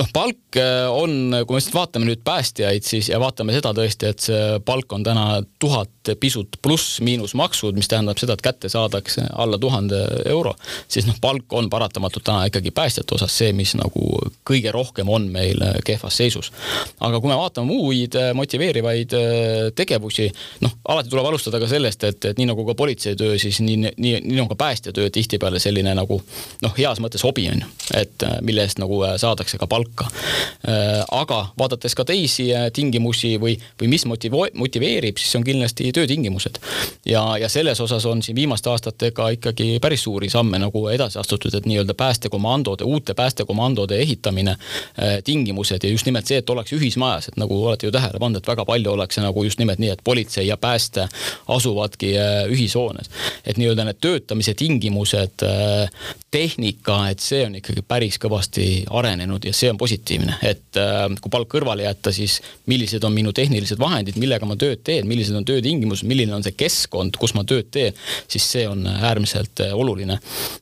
Noh, 0.00 0.08
palk 0.14 0.58
äh, 0.58 0.88
on, 0.88 1.34
kui 1.44 1.54
me 1.54 1.60
lihtsalt 1.60 1.76
vaatame 1.76 2.08
nüüd 2.08 2.22
päästjaid, 2.26 2.86
siis 2.86 3.10
ja 3.12 3.20
vaatame 3.22 3.54
seda 3.56 3.74
tõesti, 3.76 4.10
et 4.10 4.24
see 4.24 4.60
palk 4.66 4.92
on 4.96 5.04
täna 5.06 5.26
tuhat 5.62 5.92
pisut 6.20 6.56
pluss-miinus 6.62 7.34
maksud, 7.38 7.76
mis 7.76 7.88
tähendab 7.88 8.18
seda, 8.20 8.36
et 8.36 8.44
kätte 8.44 8.70
saadakse 8.72 9.26
alla 9.32 9.58
tuhande 9.58 10.00
euro, 10.30 10.54
siis 10.88 11.06
noh, 11.08 11.18
palk 11.20 11.52
on 11.52 11.70
paratamatult 11.70 12.24
täna 12.24 12.46
ikkagi 12.48 12.72
päästjate 12.74 13.14
osas 13.14 13.36
see, 13.38 13.52
mis 13.56 13.74
nagu 13.78 14.06
kõige 14.46 14.72
rohkem 14.74 15.08
on 15.12 15.28
meil 15.32 15.62
äh, 15.64 15.78
kehvas 15.84 16.16
seisus. 16.20 16.52
aga 17.00 17.20
kui 17.20 17.30
me 17.30 17.38
vaatame 17.38 17.68
muid 17.68 18.16
äh, 18.18 18.32
motiveerivaid 18.34 19.16
tegevusi, 19.76 20.30
noh, 20.64 20.76
alati 20.88 21.10
tuleb 21.12 21.26
alustada 21.30 21.60
ka 21.60 21.68
sellest, 21.70 22.04
et, 22.04 22.30
et 22.32 22.38
nii 22.38 22.50
nagu 22.52 22.64
ka 22.66 22.74
politseitöö, 22.78 23.38
siis 23.38 23.60
nii, 23.64 23.76
nii, 23.96 24.16
nii 24.24 24.38
nagu 24.38 24.48
ka 24.54 24.58
päästjatöö 24.64 25.10
tihtipeale 25.10 25.60
selline 25.62 25.94
nagu 25.96 26.20
noh, 26.62 26.74
heas 26.78 27.00
mõttes 27.02 27.24
hobi 27.26 27.48
on 27.52 27.64
ju, 27.64 27.70
et 28.00 28.26
mille 28.46 28.64
eest 28.64 28.80
nagu 28.80 29.02
saadakse 29.20 29.58
ka 29.60 29.68
palka. 29.70 30.08
Äh, 30.68 31.00
aga 31.16 31.40
vaadates 31.58 31.94
ka 31.98 32.04
teisi 32.08 32.50
äh, 32.54 32.68
tingimusi 32.74 33.34
või, 33.40 33.56
või 33.80 33.90
mis 33.94 34.06
motivo-, 34.08 34.48
motiveerib, 34.58 35.18
siis 35.20 35.36
on 35.38 35.46
kindlasti 35.46 35.89
töötingimused. 35.92 36.58
ja, 37.06 37.38
ja 37.38 37.48
selles 37.48 37.80
osas 37.80 38.06
on 38.06 38.22
siin 38.22 38.36
viimaste 38.36 38.70
aastatega 38.70 39.28
ikkagi 39.36 39.78
päris 39.80 40.02
suuri 40.02 40.28
samme 40.30 40.58
nagu 40.58 40.86
edasi 40.88 41.18
astutud, 41.18 41.54
et 41.54 41.66
nii-öelda 41.66 41.94
päästekomandode, 41.94 42.84
uute 42.84 43.14
päästekomandode 43.14 43.98
ehitamine, 43.98 44.50
äh, 44.50 45.18
tingimused 45.24 45.82
ja 45.82 45.90
just 45.90 46.06
nimelt 46.06 46.26
see, 46.26 46.38
et 46.38 46.50
oleks 46.50 46.72
ühismajas, 46.72 47.28
et 47.28 47.36
nagu 47.40 47.66
olete 47.66 47.86
ju 47.86 47.92
tähele 47.92 48.18
pannud, 48.18 48.42
et 48.42 48.48
väga 48.48 48.64
palju 48.64 48.92
ollakse 48.92 49.24
nagu 49.24 49.44
just 49.44 49.58
nimelt 49.58 49.78
nii, 49.78 49.90
et 49.94 50.04
politsei 50.04 50.46
ja 50.46 50.56
pääste 50.56 51.08
asuvadki 51.48 52.14
ühishoones. 52.50 53.10
et 53.44 53.58
nii-öelda 53.58 53.84
need 53.84 54.00
töötamise 54.00 54.54
tingimused, 54.54 55.44
tehnika, 56.30 56.96
et 57.10 57.20
see 57.20 57.42
on 57.46 57.56
ikkagi 57.58 57.82
päris 57.86 58.18
kõvasti 58.22 58.84
arenenud 58.90 59.44
ja 59.44 59.52
see 59.56 59.70
on 59.72 59.78
positiivne, 59.80 60.36
et 60.46 60.78
kui 61.20 61.32
palk 61.32 61.50
kõrvale 61.50 61.84
jätta, 61.86 62.12
siis 62.14 62.38
millised 62.70 63.04
on 63.04 63.14
minu 63.14 63.32
tehnilised 63.34 63.80
vahendid, 63.80 64.18
millega 64.20 64.46
ma 64.46 64.56
tööd 64.60 64.84
teen, 64.86 65.08
millised 65.10 65.34
on 65.36 65.44
töötingimused, 65.44 65.79
milline 66.06 66.34
on 66.36 66.46
see 66.46 66.56
keskkond, 66.58 67.16
kus 67.20 67.34
ma 67.36 67.44
tööd 67.48 67.70
teen, 67.72 67.96
siis 68.30 68.46
see 68.56 68.68
on 68.68 68.86
äärmiselt 68.86 69.64
oluline. 69.72 70.20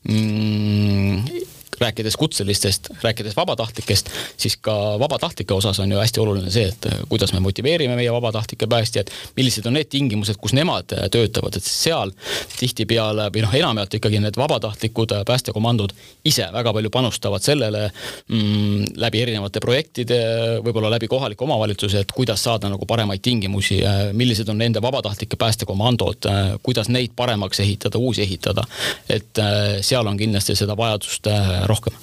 Mm 0.08 1.56
rääkides 1.80 2.16
kutselistest, 2.16 2.90
rääkides 3.02 3.36
vabatahtlikest, 3.36 4.10
siis 4.36 4.56
ka 4.56 4.98
vabatahtlike 4.98 5.54
osas 5.54 5.80
on 5.80 5.92
ju 5.92 5.98
hästi 5.98 6.20
oluline 6.20 6.50
see, 6.50 6.68
et 6.68 6.88
kuidas 7.08 7.32
me 7.32 7.40
motiveerime 7.40 7.96
meie 7.96 8.12
vabatahtlikke 8.12 8.66
päästjaid, 8.66 9.10
millised 9.36 9.66
on 9.66 9.76
need 9.78 9.90
tingimused, 9.90 10.36
kus 10.40 10.54
nemad 10.56 10.92
töötavad, 11.10 11.56
et 11.56 11.64
seal 11.64 12.12
tihtipeale 12.58 13.28
või 13.34 13.44
noh, 13.44 13.54
enamjaolt 13.60 13.98
ikkagi 13.98 14.20
need 14.22 14.36
vabatahtlikud 14.38 15.14
päästekomandod 15.26 15.94
ise 16.28 16.48
väga 16.52 16.72
palju 16.72 16.90
panustavad 16.90 17.44
sellele 17.44 17.88
mm, 18.28 18.98
läbi 19.00 19.22
erinevate 19.22 19.60
projektide, 19.64 20.18
võib-olla 20.64 20.90
läbi 20.92 21.08
kohaliku 21.08 21.46
omavalitsuse, 21.46 22.02
et 22.04 22.12
kuidas 22.12 22.42
saada 22.44 22.70
nagu 22.72 22.86
paremaid 22.86 23.22
tingimusi, 23.22 23.80
millised 24.12 24.48
on 24.48 24.58
nende 24.58 24.82
vabatahtlike 24.82 25.38
päästekomandod, 25.40 26.28
kuidas 26.62 26.90
neid 26.92 27.14
paremaks 27.16 27.60
ehitada, 27.64 27.98
uusi 27.98 28.22
ehitada. 28.22 28.64
et 29.08 29.40
seal 29.80 30.06
on 30.06 30.16
kindlasti 30.16 30.56
seda 30.56 30.76
vajadust 30.76 31.26
rohkem 31.68 31.96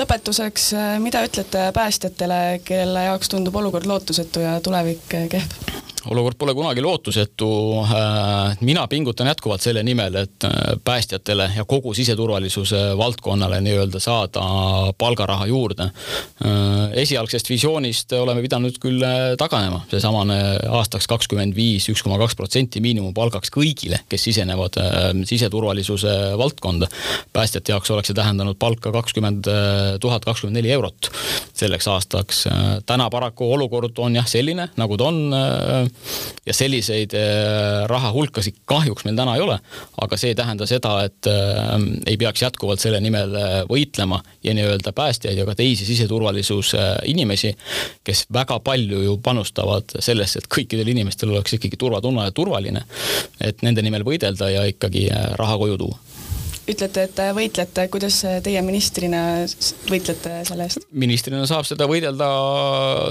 lõpetuseks, 0.00 0.70
mida 1.02 1.24
ütlete 1.26 1.66
päästjatele, 1.74 2.60
kelle 2.64 3.04
jaoks 3.08 3.28
tundub 3.32 3.56
olukord 3.58 3.88
lootusetu 3.90 4.44
ja 4.44 4.60
tulevik 4.64 5.02
kehv? 5.10 5.56
Olukord 6.08 6.38
pole 6.38 6.54
kunagi 6.54 6.80
lootusetu. 6.80 7.50
Äh, 7.84 8.56
mina 8.60 8.86
pingutan 8.88 9.28
jätkuvalt 9.28 9.60
selle 9.60 9.82
nimel, 9.82 10.14
et 10.22 10.44
äh, 10.44 10.52
päästjatele 10.84 11.50
ja 11.56 11.64
kogu 11.68 11.92
siseturvalisuse 11.94 12.96
valdkonnale 12.98 13.60
nii-öelda 13.64 14.00
saada 14.00 14.44
palgaraha 14.98 15.46
juurde. 15.50 15.90
Äh, 15.90 16.92
esialgsest 17.02 17.50
visioonist 17.50 18.12
oleme 18.16 18.42
pidanud 18.42 18.78
küll 18.80 19.04
taganema, 19.38 19.82
seesamane 19.90 20.38
aastaks 20.80 21.08
kakskümmend 21.10 21.56
viis, 21.56 21.88
üks 21.92 22.04
koma 22.06 22.18
kaks 22.22 22.36
protsenti 22.38 22.80
miinimumpalgaks 22.84 23.52
kõigile, 23.54 24.00
kes 24.08 24.24
sisenevad 24.30 24.78
siseturvalisuse 25.28 26.16
valdkonda. 26.38 26.88
päästjate 27.32 27.72
jaoks 27.72 27.90
oleks 27.90 28.10
see 28.10 28.16
tähendanud 28.16 28.56
palka 28.58 28.92
kakskümmend 28.92 29.46
tuhat 30.00 30.24
kakskümmend 30.24 30.56
neli 30.56 30.72
eurot 30.72 31.10
selleks 31.54 31.88
aastaks. 31.88 32.44
täna 32.86 33.10
paraku 33.10 33.52
olukord 33.52 33.98
on 33.98 34.16
jah 34.16 34.26
selline, 34.26 34.68
nagu 34.76 34.96
ta 34.96 35.04
on 35.10 35.89
ja 36.46 36.54
selliseid 36.56 37.14
äh, 37.18 37.84
raha 37.90 38.12
hulkasid 38.14 38.60
kahjuks 38.68 39.06
meil 39.06 39.18
täna 39.18 39.36
ei 39.36 39.44
ole, 39.44 39.58
aga 40.02 40.18
see 40.20 40.32
ei 40.32 40.38
tähenda 40.38 40.68
seda, 40.70 40.96
et 41.06 41.30
äh, 41.30 41.74
ei 42.10 42.18
peaks 42.20 42.44
jätkuvalt 42.44 42.82
selle 42.82 43.00
nimel 43.04 43.34
äh, 43.38 43.56
võitlema 43.70 44.20
ja 44.46 44.54
nii-öelda 44.56 44.94
päästjaid 44.96 45.40
ja 45.40 45.46
ka 45.48 45.56
teisi 45.58 45.88
siseturvalisuse 45.88 46.84
inimesi, 47.10 47.54
kes 48.04 48.26
väga 48.32 48.60
palju 48.64 49.04
ju 49.06 49.16
panustavad 49.24 49.96
sellesse, 49.98 50.42
et 50.42 50.50
kõikidel 50.52 50.92
inimestel 50.94 51.34
oleks 51.34 51.58
ikkagi 51.58 51.80
turvatunne 51.80 52.28
ja 52.28 52.36
turvaline, 52.36 52.84
et 53.40 53.66
nende 53.66 53.84
nimel 53.84 54.06
võidelda 54.06 54.50
ja 54.52 54.66
ikkagi 54.70 55.08
raha 55.38 55.58
koju 55.60 55.80
tuua 55.80 56.09
ütlete, 56.70 57.04
et 57.08 57.20
võitlete, 57.36 57.86
kuidas 57.92 58.20
teie 58.44 58.60
ministrina 58.64 59.20
võitlete 59.90 60.40
selle 60.48 60.66
eest? 60.68 60.86
ministrina 60.92 61.42
saab 61.48 61.66
seda 61.68 61.88
võidelda 61.90 62.28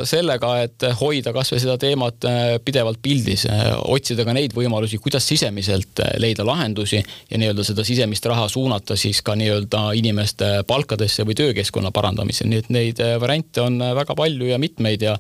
sellega, 0.10 0.54
et 0.66 0.88
hoida 1.00 1.34
kasvõi 1.36 1.62
seda 1.62 1.78
teemat 1.82 2.28
äh, 2.30 2.50
pidevalt 2.66 3.02
pildis, 3.04 3.46
äh, 3.50 3.72
otsida 3.92 4.26
ka 4.28 4.36
neid 4.36 4.56
võimalusi, 4.58 5.00
kuidas 5.04 5.28
sisemiselt 5.30 6.04
äh, 6.04 6.16
leida 6.22 6.46
lahendusi 6.48 7.00
ja 7.00 7.40
nii-öelda 7.42 7.66
seda 7.68 7.86
sisemist 7.88 8.26
raha 8.30 8.48
suunata 8.52 8.98
siis 9.00 9.22
ka 9.26 9.36
nii-öelda 9.40 9.86
inimeste 10.00 10.52
palkadesse 10.68 11.26
või 11.28 11.38
töökeskkonna 11.40 11.94
parandamisel, 11.96 12.50
nii 12.52 12.64
et 12.64 12.74
neid 12.74 13.04
variante 13.22 13.64
on 13.64 13.80
väga 13.80 14.16
palju 14.18 14.52
ja 14.52 14.60
mitmeid 14.62 15.08
ja 15.08 15.18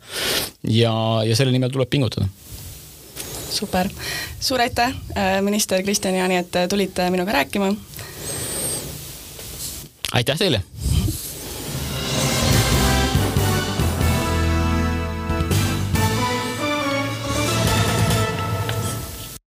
ja, 0.63 0.93
ja 1.25 1.36
selle 1.36 1.54
nimel 1.56 1.71
tuleb 1.73 1.89
pingutada 1.91 2.28
super, 3.51 3.89
suur 4.39 4.62
aitäh, 4.62 4.93
minister 5.41 5.83
Kristjan 5.83 6.15
Jaani, 6.15 6.38
et 6.38 6.51
tulite 6.69 7.09
minuga 7.09 7.31
rääkima. 7.31 7.73
Aitäh 10.12 10.38
teile 10.38 10.63